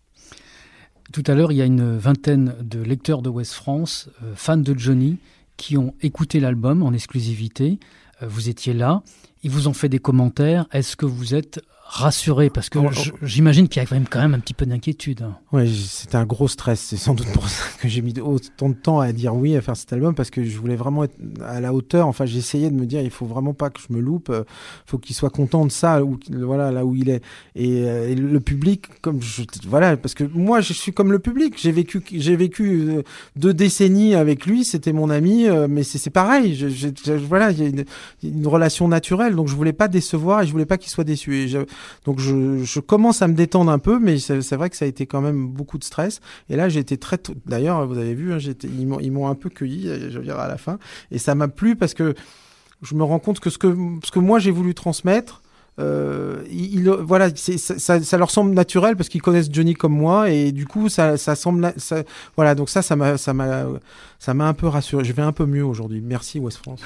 Tout 1.12 1.22
à 1.26 1.34
l'heure, 1.34 1.52
il 1.52 1.56
y 1.56 1.62
a 1.62 1.64
une 1.64 1.96
vingtaine 1.96 2.54
de 2.60 2.82
lecteurs 2.82 3.22
de 3.22 3.30
West 3.30 3.52
France, 3.52 4.10
euh, 4.22 4.32
fans 4.34 4.56
de 4.56 4.76
Johnny, 4.76 5.18
qui 5.56 5.78
ont 5.78 5.94
écouté 6.02 6.40
l'album 6.40 6.82
en 6.82 6.92
exclusivité. 6.92 7.78
Euh, 8.22 8.26
vous 8.28 8.48
étiez 8.48 8.74
là, 8.74 9.02
ils 9.42 9.50
vous 9.50 9.68
ont 9.68 9.72
fait 9.72 9.88
des 9.88 10.00
commentaires. 10.00 10.66
Est-ce 10.72 10.96
que 10.96 11.06
vous 11.06 11.34
êtes 11.34 11.62
rassuré 11.90 12.50
parce 12.50 12.68
que 12.68 12.78
j'imagine 13.22 13.66
qu'il 13.66 13.80
y 13.80 13.84
a 13.84 13.88
quand 13.88 13.94
même, 13.94 14.06
quand 14.06 14.20
même 14.20 14.34
un 14.34 14.40
petit 14.40 14.52
peu 14.52 14.66
d'inquiétude. 14.66 15.24
Oui, 15.52 15.74
c'était 15.74 16.16
un 16.16 16.26
gros 16.26 16.46
stress. 16.46 16.80
C'est 16.80 16.98
sans 16.98 17.14
doute 17.14 17.32
pour 17.32 17.48
ça 17.48 17.64
que 17.80 17.88
j'ai 17.88 18.02
mis 18.02 18.12
autant 18.20 18.68
de 18.68 18.74
temps 18.74 19.00
à 19.00 19.12
dire 19.12 19.34
oui 19.34 19.56
à 19.56 19.62
faire 19.62 19.76
cet 19.76 19.94
album 19.94 20.14
parce 20.14 20.28
que 20.28 20.44
je 20.44 20.58
voulais 20.58 20.76
vraiment 20.76 21.04
être 21.04 21.16
à 21.42 21.60
la 21.62 21.72
hauteur. 21.72 22.06
Enfin, 22.06 22.26
j'essayais 22.26 22.68
de 22.68 22.74
me 22.74 22.84
dire 22.84 23.00
il 23.00 23.10
faut 23.10 23.24
vraiment 23.24 23.54
pas 23.54 23.70
que 23.70 23.80
je 23.80 23.94
me 23.94 24.00
loupe. 24.00 24.26
Il 24.28 24.34
euh, 24.34 24.44
faut 24.84 24.98
qu'il 24.98 25.16
soit 25.16 25.30
content 25.30 25.64
de 25.64 25.70
ça, 25.70 26.04
ou 26.04 26.18
voilà 26.30 26.70
là 26.70 26.84
où 26.84 26.94
il 26.94 27.08
est. 27.08 27.22
Euh, 27.56 28.08
et, 28.08 28.14
le 28.14 28.40
public, 28.40 29.00
comme 29.00 29.22
je, 29.22 29.42
voilà, 29.66 29.96
parce 29.96 30.12
que 30.12 30.24
moi 30.24 30.60
je 30.60 30.74
suis 30.74 30.92
comme 30.92 31.10
le 31.10 31.18
public. 31.18 31.54
J'ai 31.56 31.72
vécu, 31.72 32.02
j'ai 32.12 32.36
vécu 32.36 32.90
euh, 32.90 33.02
deux 33.36 33.54
décennies 33.54 34.14
avec 34.14 34.44
lui. 34.44 34.64
C'était 34.64 34.92
mon 34.92 35.08
ami, 35.08 35.46
mais 35.70 35.84
c'est 35.84 36.10
pareil. 36.10 36.54
Je, 36.54 37.12
voilà, 37.14 37.50
il 37.50 37.58
y 37.58 37.62
a 37.62 37.68
une, 37.68 37.84
une, 38.22 38.46
relation 38.46 38.88
naturelle, 38.88 39.34
donc 39.34 39.48
je 39.48 39.56
voulais 39.56 39.72
pas 39.72 39.88
décevoir 39.88 40.42
et 40.42 40.46
je 40.46 40.52
voulais 40.52 40.66
pas 40.66 40.76
qu'il 40.76 40.90
soit 40.90 41.04
déçu. 41.04 41.36
Et 41.36 41.48
donc 42.04 42.20
je, 42.20 42.62
je, 42.64 42.80
commence 42.80 43.22
à 43.22 43.28
me 43.28 43.34
détendre 43.34 43.70
un 43.70 43.78
peu, 43.78 43.98
mais 43.98 44.18
c'est 44.18 44.56
vrai 44.56 44.70
que 44.70 44.76
ça 44.76 44.84
a 44.84 44.88
été 44.88 45.06
quand 45.06 45.20
même 45.20 45.48
beaucoup 45.48 45.78
de 45.78 45.84
stress. 45.84 46.20
Et 46.48 46.56
là, 46.56 46.68
j'ai 46.68 46.80
été 46.80 46.96
très. 46.96 47.18
D'ailleurs, 47.46 47.86
vous 47.86 47.98
avez 47.98 48.14
vu, 48.14 48.32
hein, 48.32 48.38
ils 49.00 49.12
m'ont 49.12 49.28
un 49.28 49.34
peu 49.34 49.48
cueilli, 49.48 49.88
je 50.10 50.18
veux 50.18 50.24
dire, 50.24 50.38
à 50.38 50.48
la 50.48 50.56
fin. 50.56 50.78
Et 51.10 51.18
ça 51.18 51.34
m'a 51.34 51.48
plu 51.48 51.76
parce 51.76 51.94
que 51.94 52.14
je 52.82 52.94
me 52.94 53.02
rends 53.02 53.18
compte 53.18 53.40
que 53.40 53.50
ce 53.50 53.58
que, 53.58 53.74
ce 54.04 54.10
que 54.10 54.18
moi 54.18 54.38
j'ai 54.38 54.50
voulu 54.50 54.74
transmettre, 54.74 55.42
euh, 55.78 56.42
il, 56.50 56.88
voilà, 56.88 57.28
ça, 57.34 58.00
ça, 58.00 58.18
leur 58.18 58.30
semble 58.30 58.52
naturel 58.52 58.96
parce 58.96 59.08
qu'ils 59.08 59.22
connaissent 59.22 59.50
Johnny 59.50 59.74
comme 59.74 59.92
moi 59.92 60.30
et 60.30 60.50
du 60.50 60.66
coup 60.66 60.88
ça, 60.88 61.16
ça 61.16 61.36
semble, 61.36 61.72
ça, 61.76 62.02
voilà, 62.36 62.54
donc 62.54 62.68
ça, 62.68 62.82
ça 62.82 62.96
m'a, 62.96 63.16
ça 63.16 63.32
m'a, 63.32 63.66
ça 64.18 64.34
m'a 64.34 64.48
un 64.48 64.54
peu 64.54 64.66
rassuré. 64.66 65.04
Je 65.04 65.12
vais 65.12 65.22
un 65.22 65.32
peu 65.32 65.46
mieux 65.46 65.64
aujourd'hui. 65.64 66.00
Merci 66.00 66.40
West 66.40 66.58
France. 66.58 66.80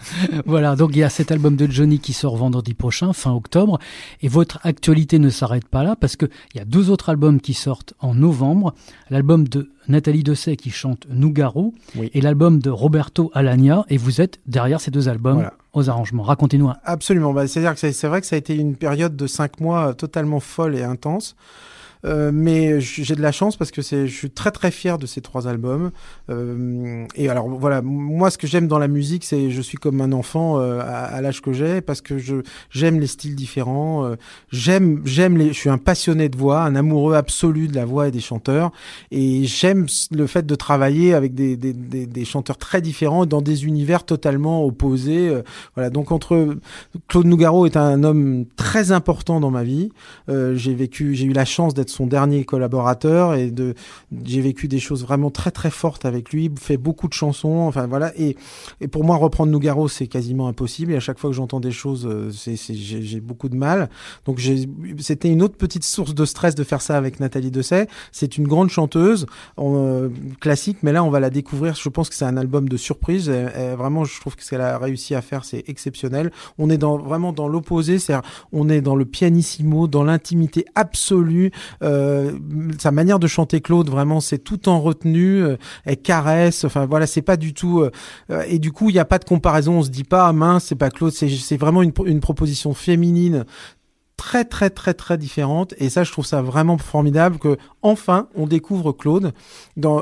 voilà, 0.46 0.76
donc 0.76 0.90
il 0.94 0.98
y 0.98 1.02
a 1.02 1.10
cet 1.10 1.32
album 1.32 1.56
de 1.56 1.70
Johnny 1.70 1.98
qui 1.98 2.12
sort 2.12 2.36
vendredi 2.36 2.74
prochain, 2.74 3.12
fin 3.12 3.32
octobre, 3.32 3.78
et 4.22 4.28
votre 4.28 4.60
actualité 4.62 5.18
ne 5.18 5.30
s'arrête 5.30 5.68
pas 5.68 5.82
là 5.82 5.96
parce 5.96 6.16
que 6.16 6.26
il 6.54 6.58
y 6.58 6.60
a 6.60 6.64
deux 6.64 6.90
autres 6.90 7.08
albums 7.08 7.40
qui 7.40 7.54
sortent 7.54 7.94
en 7.98 8.14
novembre. 8.14 8.74
L'album 9.10 9.48
de 9.48 9.70
Nathalie 9.88 10.22
Dessay 10.22 10.56
qui 10.56 10.70
chante 10.70 11.06
Nougaro 11.08 11.74
et 11.96 12.20
l'album 12.20 12.60
de 12.60 12.70
Roberto 12.70 13.30
Alagna 13.34 13.84
et 13.88 13.96
vous 13.96 14.20
êtes 14.20 14.40
derrière 14.46 14.80
ces 14.80 14.90
deux 14.90 15.08
albums 15.08 15.48
arrangements. 15.82 16.22
Racontez-nous. 16.22 16.70
Absolument. 16.84 17.32
Bah, 17.32 17.46
C'est-à-dire 17.46 17.74
que 17.74 17.92
c'est 17.92 18.08
vrai 18.08 18.20
que 18.20 18.26
ça 18.26 18.36
a 18.36 18.38
été 18.38 18.56
une 18.56 18.76
période 18.76 19.16
de 19.16 19.26
cinq 19.26 19.60
mois 19.60 19.94
totalement 19.94 20.40
folle 20.40 20.74
et 20.76 20.82
intense. 20.82 21.36
Euh, 22.06 22.30
mais 22.32 22.80
j'ai 22.80 23.14
de 23.14 23.22
la 23.22 23.32
chance 23.32 23.56
parce 23.56 23.70
que 23.70 23.82
c'est, 23.82 24.06
je 24.06 24.14
suis 24.16 24.30
très 24.30 24.50
très 24.50 24.70
fier 24.70 24.98
de 24.98 25.06
ces 25.06 25.20
trois 25.20 25.48
albums. 25.48 25.90
Euh, 26.30 27.04
et 27.16 27.28
alors 27.28 27.48
voilà, 27.48 27.82
moi 27.82 28.30
ce 28.30 28.38
que 28.38 28.46
j'aime 28.46 28.68
dans 28.68 28.78
la 28.78 28.88
musique, 28.88 29.24
c'est 29.24 29.50
je 29.50 29.60
suis 29.60 29.78
comme 29.78 30.00
un 30.00 30.12
enfant 30.12 30.60
euh, 30.60 30.80
à, 30.80 31.20
l'âge 31.20 31.42
que 31.42 31.52
j'ai 31.52 31.80
parce 31.80 32.00
que 32.00 32.18
je 32.18 32.36
j'aime 32.70 33.00
les 33.00 33.06
styles 33.06 33.34
différents. 33.34 34.04
Euh, 34.04 34.16
j'aime 34.50 35.02
j'aime 35.04 35.36
les, 35.36 35.48
je 35.48 35.58
suis 35.58 35.70
un 35.70 35.78
passionné 35.78 36.28
de 36.28 36.36
voix, 36.36 36.62
un 36.62 36.76
amoureux 36.76 37.14
absolu 37.14 37.68
de 37.68 37.74
la 37.74 37.84
voix 37.84 38.08
et 38.08 38.10
des 38.10 38.20
chanteurs. 38.20 38.70
Et 39.10 39.44
j'aime 39.44 39.86
le 40.12 40.26
fait 40.26 40.46
de 40.46 40.54
travailler 40.54 41.14
avec 41.14 41.34
des, 41.34 41.56
des, 41.56 41.72
des, 41.72 42.06
des, 42.06 42.24
chanteurs 42.24 42.58
très 42.58 42.80
différents 42.80 43.26
dans 43.26 43.42
des 43.42 43.64
univers 43.64 44.04
totalement 44.04 44.64
opposés. 44.64 45.32
voilà, 45.74 45.90
donc 45.90 46.12
entre 46.12 46.56
Claude 47.08 47.26
Nougaro 47.26 47.66
est 47.66 47.76
un 47.76 48.04
homme 48.04 48.44
très 48.56 48.92
important 48.92 49.40
dans 49.40 49.50
ma 49.50 49.64
vie. 49.64 49.90
j'ai 50.28 50.74
vécu, 50.74 51.14
j'ai 51.14 51.26
eu 51.26 51.32
la 51.32 51.44
chance 51.44 51.74
d'être 51.74 51.95
son 51.96 52.06
dernier 52.06 52.44
collaborateur 52.44 53.34
et 53.34 53.50
de 53.50 53.74
j'ai 54.24 54.40
vécu 54.40 54.68
des 54.68 54.78
choses 54.78 55.02
vraiment 55.02 55.30
très 55.30 55.50
très 55.50 55.70
fortes 55.70 56.04
avec 56.04 56.30
lui, 56.30 56.50
fait 56.58 56.76
beaucoup 56.76 57.08
de 57.08 57.12
chansons, 57.12 57.60
enfin 57.60 57.86
voilà 57.86 58.12
et, 58.18 58.36
et 58.80 58.88
pour 58.88 59.04
moi 59.04 59.16
reprendre 59.16 59.50
Nougaro 59.50 59.88
c'est 59.88 60.06
quasiment 60.06 60.48
impossible 60.48 60.92
et 60.92 60.96
à 60.96 61.00
chaque 61.00 61.18
fois 61.18 61.30
que 61.30 61.36
j'entends 61.36 61.60
des 61.60 61.70
choses 61.70 62.06
euh, 62.06 62.30
c'est, 62.30 62.56
j'ai, 62.74 63.20
beaucoup 63.20 63.48
de 63.48 63.56
mal. 63.56 63.88
Donc 64.26 64.40
c'était 64.98 65.30
une 65.30 65.42
autre 65.42 65.56
petite 65.56 65.84
source 65.84 66.14
de 66.14 66.24
stress 66.24 66.54
de 66.54 66.64
faire 66.64 66.82
ça 66.82 66.96
avec 66.96 67.18
Nathalie 67.18 67.50
Dessay. 67.50 67.88
C'est 68.12 68.36
une 68.36 68.46
grande 68.46 68.68
chanteuse 68.68 69.26
euh, 69.58 70.10
classique 70.40 70.78
mais 70.82 70.92
là 70.92 71.02
on 71.02 71.10
va 71.10 71.20
la 71.20 71.30
découvrir, 71.30 71.74
je 71.74 71.88
pense 71.88 72.08
que 72.08 72.14
c'est 72.14 72.24
un 72.24 72.36
album 72.36 72.68
de 72.68 72.76
surprise 72.76 73.28
et, 73.28 73.74
vraiment 73.76 74.04
je 74.04 74.20
trouve 74.20 74.36
que 74.36 74.44
ce 74.44 74.50
qu'elle 74.50 74.60
a 74.60 74.78
réussi 74.78 75.14
à 75.14 75.22
faire 75.22 75.44
c'est 75.44 75.64
exceptionnel. 75.68 76.30
On 76.58 76.68
est 76.68 76.78
dans 76.78 76.98
vraiment 76.98 77.32
dans 77.32 77.48
l'opposé, 77.48 77.98
c'est 77.98 78.14
on 78.52 78.68
est 78.68 78.80
dans 78.80 78.96
le 78.96 79.04
pianissimo, 79.04 79.86
dans 79.86 80.04
l'intimité 80.04 80.66
absolue, 80.74 81.52
sa 82.78 82.90
manière 82.90 83.18
de 83.18 83.26
chanter 83.26 83.60
Claude, 83.60 83.88
vraiment, 83.88 84.20
c'est 84.20 84.38
tout 84.38 84.68
en 84.68 84.80
retenue. 84.80 85.42
Euh, 85.42 85.56
elle 85.84 85.96
caresse. 85.96 86.64
Enfin 86.64 86.86
voilà, 86.86 87.06
c'est 87.06 87.22
pas 87.22 87.36
du 87.36 87.54
tout. 87.54 87.80
Euh, 87.80 88.42
et 88.48 88.58
du 88.58 88.72
coup, 88.72 88.90
il 88.90 88.94
n'y 88.94 88.98
a 88.98 89.04
pas 89.04 89.18
de 89.18 89.24
comparaison. 89.24 89.78
On 89.78 89.82
se 89.82 89.90
dit 89.90 90.04
pas, 90.04 90.26
ah, 90.26 90.32
mince, 90.32 90.64
c'est 90.64 90.74
pas 90.74 90.90
Claude. 90.90 91.12
C'est 91.12 91.56
vraiment 91.56 91.82
une, 91.82 91.92
une 92.04 92.20
proposition 92.20 92.74
féminine 92.74 93.44
très 94.16 94.46
très 94.46 94.70
très 94.70 94.94
très 94.94 95.18
différente 95.18 95.74
et 95.76 95.90
ça 95.90 96.02
je 96.02 96.10
trouve 96.10 96.24
ça 96.24 96.40
vraiment 96.40 96.78
formidable 96.78 97.38
que 97.38 97.58
enfin 97.82 98.28
on 98.34 98.46
découvre 98.46 98.92
Claude 98.92 99.34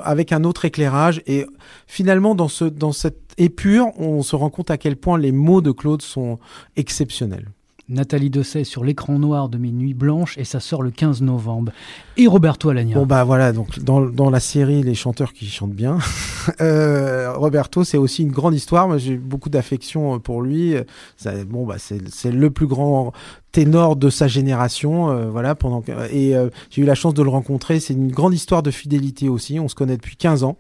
avec 0.05 0.31
un 0.31 0.45
autre 0.45 0.65
éclairage 0.65 1.21
et 1.27 1.47
finalement 1.89 2.37
dans 2.37 2.47
ce 2.47 2.65
dans 2.65 2.93
cette 2.93 3.33
épure 3.39 3.89
on 3.99 4.23
se 4.23 4.37
rend 4.37 4.51
compte 4.51 4.71
à 4.71 4.79
quel 4.79 4.97
point 4.97 5.19
les 5.19 5.33
mots 5.33 5.61
de 5.61 5.73
Claude 5.73 6.01
sont 6.01 6.39
exceptionnels. 6.77 7.51
Nathalie 7.89 8.31
Dessay 8.31 8.65
sur 8.65 8.85
l'écran 8.85 9.19
noir 9.19 9.49
de 9.49 9.59
Mes 9.59 9.71
Nuits 9.71 9.95
Blanches 9.95 10.39
et 10.39 10.45
ça 10.45 10.61
sort 10.61 10.83
le 10.83 10.91
15 10.91 11.23
novembre. 11.23 11.73
Et 12.17 12.27
Roberto 12.27 12.71
Alagna. 12.71 12.95
Bon 12.97 13.07
bah 13.07 13.25
voilà, 13.25 13.53
donc 13.53 13.79
dans, 13.81 14.01
dans 14.01 14.31
la 14.31 14.41
série 14.41 14.83
Les 14.83 14.95
chanteurs 14.95 15.33
qui 15.33 15.47
chantent 15.47 15.73
bien, 15.75 15.99
euh, 16.61 17.33
Roberto 17.37 17.85
c'est 17.85 17.99
aussi 17.99 18.23
une 18.23 18.33
grande 18.33 18.55
histoire, 18.55 18.99
j'ai 18.99 19.17
beaucoup 19.17 19.51
d'affection 19.51 20.19
pour 20.19 20.43
lui. 20.43 20.75
Bon 21.47 21.67
bah 21.67 21.77
c'est 21.79 22.31
le 22.31 22.51
plus 22.51 22.67
grand 22.67 23.13
ténor 23.53 23.97
de 23.97 24.11
sa 24.11 24.29
génération, 24.29 25.11
euh, 25.11 25.31
voilà 25.31 25.55
pendant 25.55 25.83
et 26.11 26.37
euh, 26.37 26.51
j'ai 26.71 26.83
eu 26.83 26.85
la 26.85 26.95
chance 26.95 27.15
de 27.15 27.23
le 27.23 27.29
rencontrer. 27.29 27.81
C'est 27.81 27.95
une 27.95 28.11
grande 28.11 28.35
histoire 28.35 28.63
de 28.63 28.71
fidélité 28.71 29.29
aussi. 29.29 29.61
On 29.61 29.69
se 29.69 29.75
connaît 29.75 29.97
depuis 29.97 30.17
15 30.17 30.45
ans. 30.45 30.57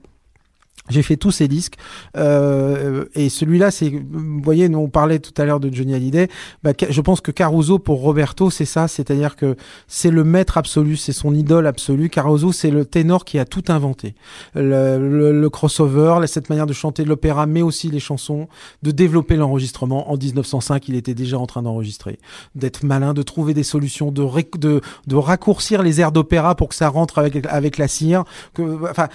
J'ai 0.90 1.03
fait 1.03 1.16
tous 1.16 1.31
ces 1.31 1.49
disques 1.49 1.77
euh, 2.16 3.07
et 3.14 3.31
celui-là, 3.31 3.70
c'est, 3.70 3.88
vous 3.88 4.42
voyez, 4.42 4.68
nous 4.68 4.79
on 4.79 4.88
parlait 4.88 5.18
tout 5.18 5.33
à 5.40 5.47
l'heure 5.47 5.61
de 5.61 5.73
Johnny 5.73 5.94
Hallyday. 5.94 6.29
Bah, 6.62 6.73
je 6.88 7.01
pense 7.01 7.20
que 7.20 7.31
Caruso 7.31 7.79
pour 7.79 8.01
Roberto, 8.01 8.51
c'est 8.51 8.66
ça, 8.66 8.87
c'est-à-dire 8.87 9.37
que 9.37 9.57
c'est 9.88 10.11
le 10.11 10.25
maître 10.25 10.59
absolu, 10.59 10.97
c'est 10.97 11.12
son 11.12 11.35
idole 11.35 11.66
absolue. 11.66 12.11
Caruso, 12.11 12.53
c'est 12.53 12.70
le 12.70 12.85
ténor 12.85 13.25
qui 13.25 13.38
a 13.38 13.47
tout 13.47 13.64
inventé, 13.68 14.14
le, 14.55 15.33
le, 15.33 15.51
crossover, 15.51 16.27
cette 16.27 16.51
manière 16.51 16.66
de 16.66 16.73
chanter 16.73 17.05
de 17.05 17.09
l'opéra, 17.09 17.47
mais 17.47 17.62
aussi 17.62 17.88
les 17.88 18.01
chansons, 18.01 18.49
de 18.83 18.90
développer 18.90 19.37
l'enregistrement. 19.37 20.11
En 20.11 20.16
1905, 20.16 20.88
il 20.88 20.97
était 20.97 21.14
déjà 21.14 21.38
en 21.38 21.47
train 21.47 21.62
d'enregistrer, 21.62 22.18
d'être 22.55 22.85
malin, 22.85 23.14
de 23.14 23.23
trouver 23.23 23.55
des 23.55 23.62
solutions, 23.62 24.11
de, 24.11 24.27
de, 24.59 24.81
de 25.07 25.16
raccourcir 25.16 25.83
les 25.83 26.01
airs 26.01 26.12
d'opéra 26.12 26.55
pour 26.55 26.68
que 26.68 26.75
ça 26.75 26.88
rentre 26.88 27.18
avec 27.18 27.35
avec 27.47 27.79
la 27.79 27.88
cire. 27.88 28.25
Que, 28.53 28.90
enfin, 28.90 29.09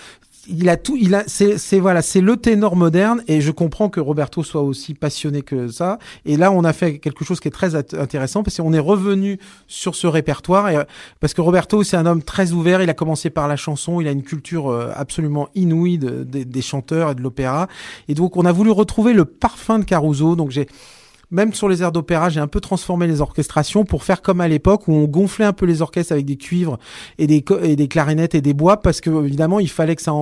il 0.47 0.69
a 0.69 0.78
tout, 0.78 0.95
il 0.95 1.13
a, 1.15 1.23
c'est, 1.28 1.80
voilà, 1.80 2.02
c'est 2.02 2.21
le 2.21 2.38
ténor 2.38 2.75
moderne 2.75 3.23
et 3.28 3.41
je 3.41 3.52
comprends 3.52 3.89
que 3.89 3.99
Roberto 3.99 4.43
soit 4.43 4.62
aussi 4.62 4.93
passionné 4.93 5.41
que 5.41 5.67
ça. 5.67 5.99
Et 6.25 6.38
là, 6.38 6.52
on 6.52 6.63
a 6.63 6.73
fait 6.73 6.99
quelque 6.99 7.25
chose 7.25 7.39
qui 7.39 7.47
est 7.47 7.52
très 7.52 7.75
intéressant 7.75 8.43
parce 8.43 8.58
qu'on 8.58 8.73
est 8.73 8.80
revenu 8.80 9.39
sur 9.67 9.95
ce 9.95 10.08
répertoire 10.08 10.69
et, 10.69 10.78
parce 11.19 11.34
que 11.34 11.41
Roberto, 11.41 11.84
c'est 11.84 11.97
un 11.97 12.06
homme 12.06 12.23
très 12.23 12.52
ouvert. 12.52 12.82
Il 12.82 12.89
a 12.89 12.93
commencé 12.93 13.30
par 13.30 13.47
la 13.47 13.56
chanson, 13.56 14.02
il 14.02 14.08
a 14.08 14.12
une 14.12 14.23
culture 14.23 14.69
euh, 14.69 14.91
absolument 14.95 15.49
inouïe 15.56 15.97
des 15.99 16.62
chanteurs 16.62 17.12
et 17.12 17.15
de 17.15 17.21
l'opéra. 17.21 17.67
Et 18.08 18.13
donc, 18.13 18.38
on 18.38 18.45
a 18.45 18.52
voulu 18.52 18.71
retrouver 18.71 19.13
le 19.13 19.25
parfum 19.25 19.80
de 19.80 19.86
Caruso. 19.86 20.36
Donc, 20.36 20.52
j'ai, 20.52 20.67
même 21.32 21.54
sur 21.54 21.70
les 21.70 21.82
airs 21.84 21.92
d'opéra, 21.92 22.30
j'ai 22.30 22.39
un 22.39 22.48
peu 22.48 22.60
transformé 22.60 23.08
les 23.08 23.22
orchestrations 23.22 23.86
pour 23.86 24.04
faire 24.04 24.22
comme 24.22 24.42
à 24.42 24.48
l'époque 24.48 24.88
où 24.88 24.94
on 24.94 25.06
gonflait 25.06 25.46
un 25.46 25.54
peu 25.54 25.65
les 25.65 25.82
orchestres 25.82 26.12
avec 26.12 26.26
des 26.26 26.38
cuivres 26.38 26.80
et 27.18 27.28
des, 27.28 27.44
et 27.63 27.76
des 27.76 27.88
clarinettes 27.88 28.36
et 28.36 28.42
des 28.42 28.54
bois 28.54 28.78
parce 28.82 29.02
que 29.02 29.10
évidemment 29.26 29.60
il 29.60 29.70
fallait 29.70 29.96
que 29.96 30.02
ça 30.02 30.13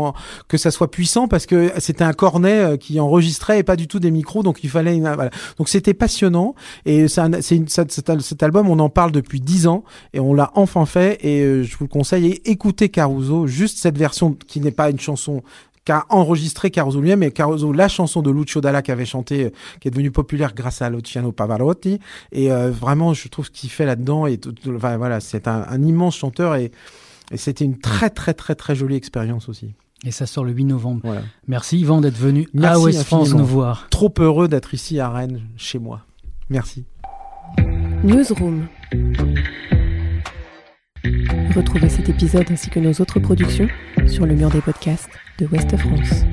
que 0.47 0.57
ça 0.57 0.71
soit 0.71 0.91
puissant 0.91 1.27
parce 1.27 1.45
que 1.45 1.71
c'était 1.77 2.03
un 2.03 2.13
cornet 2.13 2.59
euh, 2.59 2.77
qui 2.77 2.99
enregistrait 2.99 3.59
et 3.59 3.63
pas 3.63 3.75
du 3.75 3.87
tout 3.87 3.99
des 3.99 4.11
micros 4.11 4.43
donc 4.43 4.63
il 4.63 4.69
fallait 4.69 4.99
voilà. 4.99 5.29
donc 5.57 5.69
c'était 5.69 5.93
passionnant 5.93 6.55
et 6.85 7.07
c'est 7.07 7.69
cet 7.69 8.43
album 8.43 8.69
on 8.69 8.79
en 8.79 8.89
parle 8.89 9.11
depuis 9.11 9.39
dix 9.39 9.67
ans 9.67 9.83
et 10.13 10.19
on 10.19 10.33
l'a 10.33 10.51
enfin 10.55 10.85
fait 10.85 11.17
et 11.25 11.41
euh, 11.41 11.63
je 11.63 11.77
vous 11.77 11.85
le 11.85 11.89
conseille 11.89 12.41
écoutez 12.45 12.89
Caruso 12.89 13.47
juste 13.47 13.77
cette 13.77 13.97
version 13.97 14.33
qui 14.47 14.59
n'est 14.59 14.71
pas 14.71 14.89
une 14.89 14.99
chanson 14.99 15.41
qu'a 15.87 16.05
enregistré 16.09 16.69
Caruso 16.69 16.99
lui-même, 16.99 17.23
et 17.23 17.31
Caruso, 17.31 17.71
la 17.71 17.87
chanson 17.87 18.21
de 18.21 18.29
Lucio 18.29 18.59
Dalla 18.59 18.81
qui 18.81 18.91
avait 18.91 19.05
chanté, 19.05 19.45
euh, 19.45 19.49
qui 19.79 19.87
est 19.87 19.91
devenue 19.91 20.11
populaire 20.11 20.53
grâce 20.53 20.81
à 20.81 20.89
Luciano 20.89 21.31
Pavarotti. 21.31 22.01
Et 22.33 22.51
euh, 22.51 22.69
vraiment, 22.69 23.13
je 23.13 23.29
trouve 23.29 23.45
ce 23.45 23.51
qu'il 23.51 23.69
fait 23.69 23.85
là-dedans, 23.85 24.27
et 24.27 24.37
voilà, 24.65 25.21
c'est 25.21 25.47
un, 25.47 25.81
immense 25.81 26.17
chanteur, 26.17 26.55
et, 26.55 26.71
c'était 27.35 27.65
une 27.65 27.77
très 27.77 28.09
très 28.09 28.33
très 28.33 28.55
très 28.55 28.73
jolie 28.73 28.95
expérience 28.95 29.49
aussi. 29.49 29.73
Et 30.05 30.11
ça 30.11 30.25
sort 30.25 30.45
le 30.45 30.51
8 30.51 30.65
novembre. 30.65 31.03
Merci 31.47 31.79
Yvan 31.79 31.99
d'être 32.01 32.17
venu 32.17 32.47
à 32.61 32.79
Ouest 32.79 33.03
France 33.03 33.33
nous 33.33 33.45
voir. 33.45 33.87
Trop 33.89 34.13
heureux 34.19 34.47
d'être 34.47 34.73
ici 34.73 34.99
à 34.99 35.09
Rennes, 35.09 35.41
chez 35.57 35.79
moi. 35.79 36.01
Merci. 36.49 36.85
Newsroom. 38.03 38.67
Retrouvez 41.57 41.89
cet 41.89 42.07
épisode 42.07 42.51
ainsi 42.51 42.69
que 42.69 42.79
nos 42.79 42.91
autres 43.01 43.19
productions 43.19 43.67
sur 44.05 44.27
le 44.27 44.35
mur 44.35 44.51
des 44.51 44.61
podcasts 44.61 45.09
de 45.39 45.47
Ouest 45.47 45.75
France. 45.75 46.23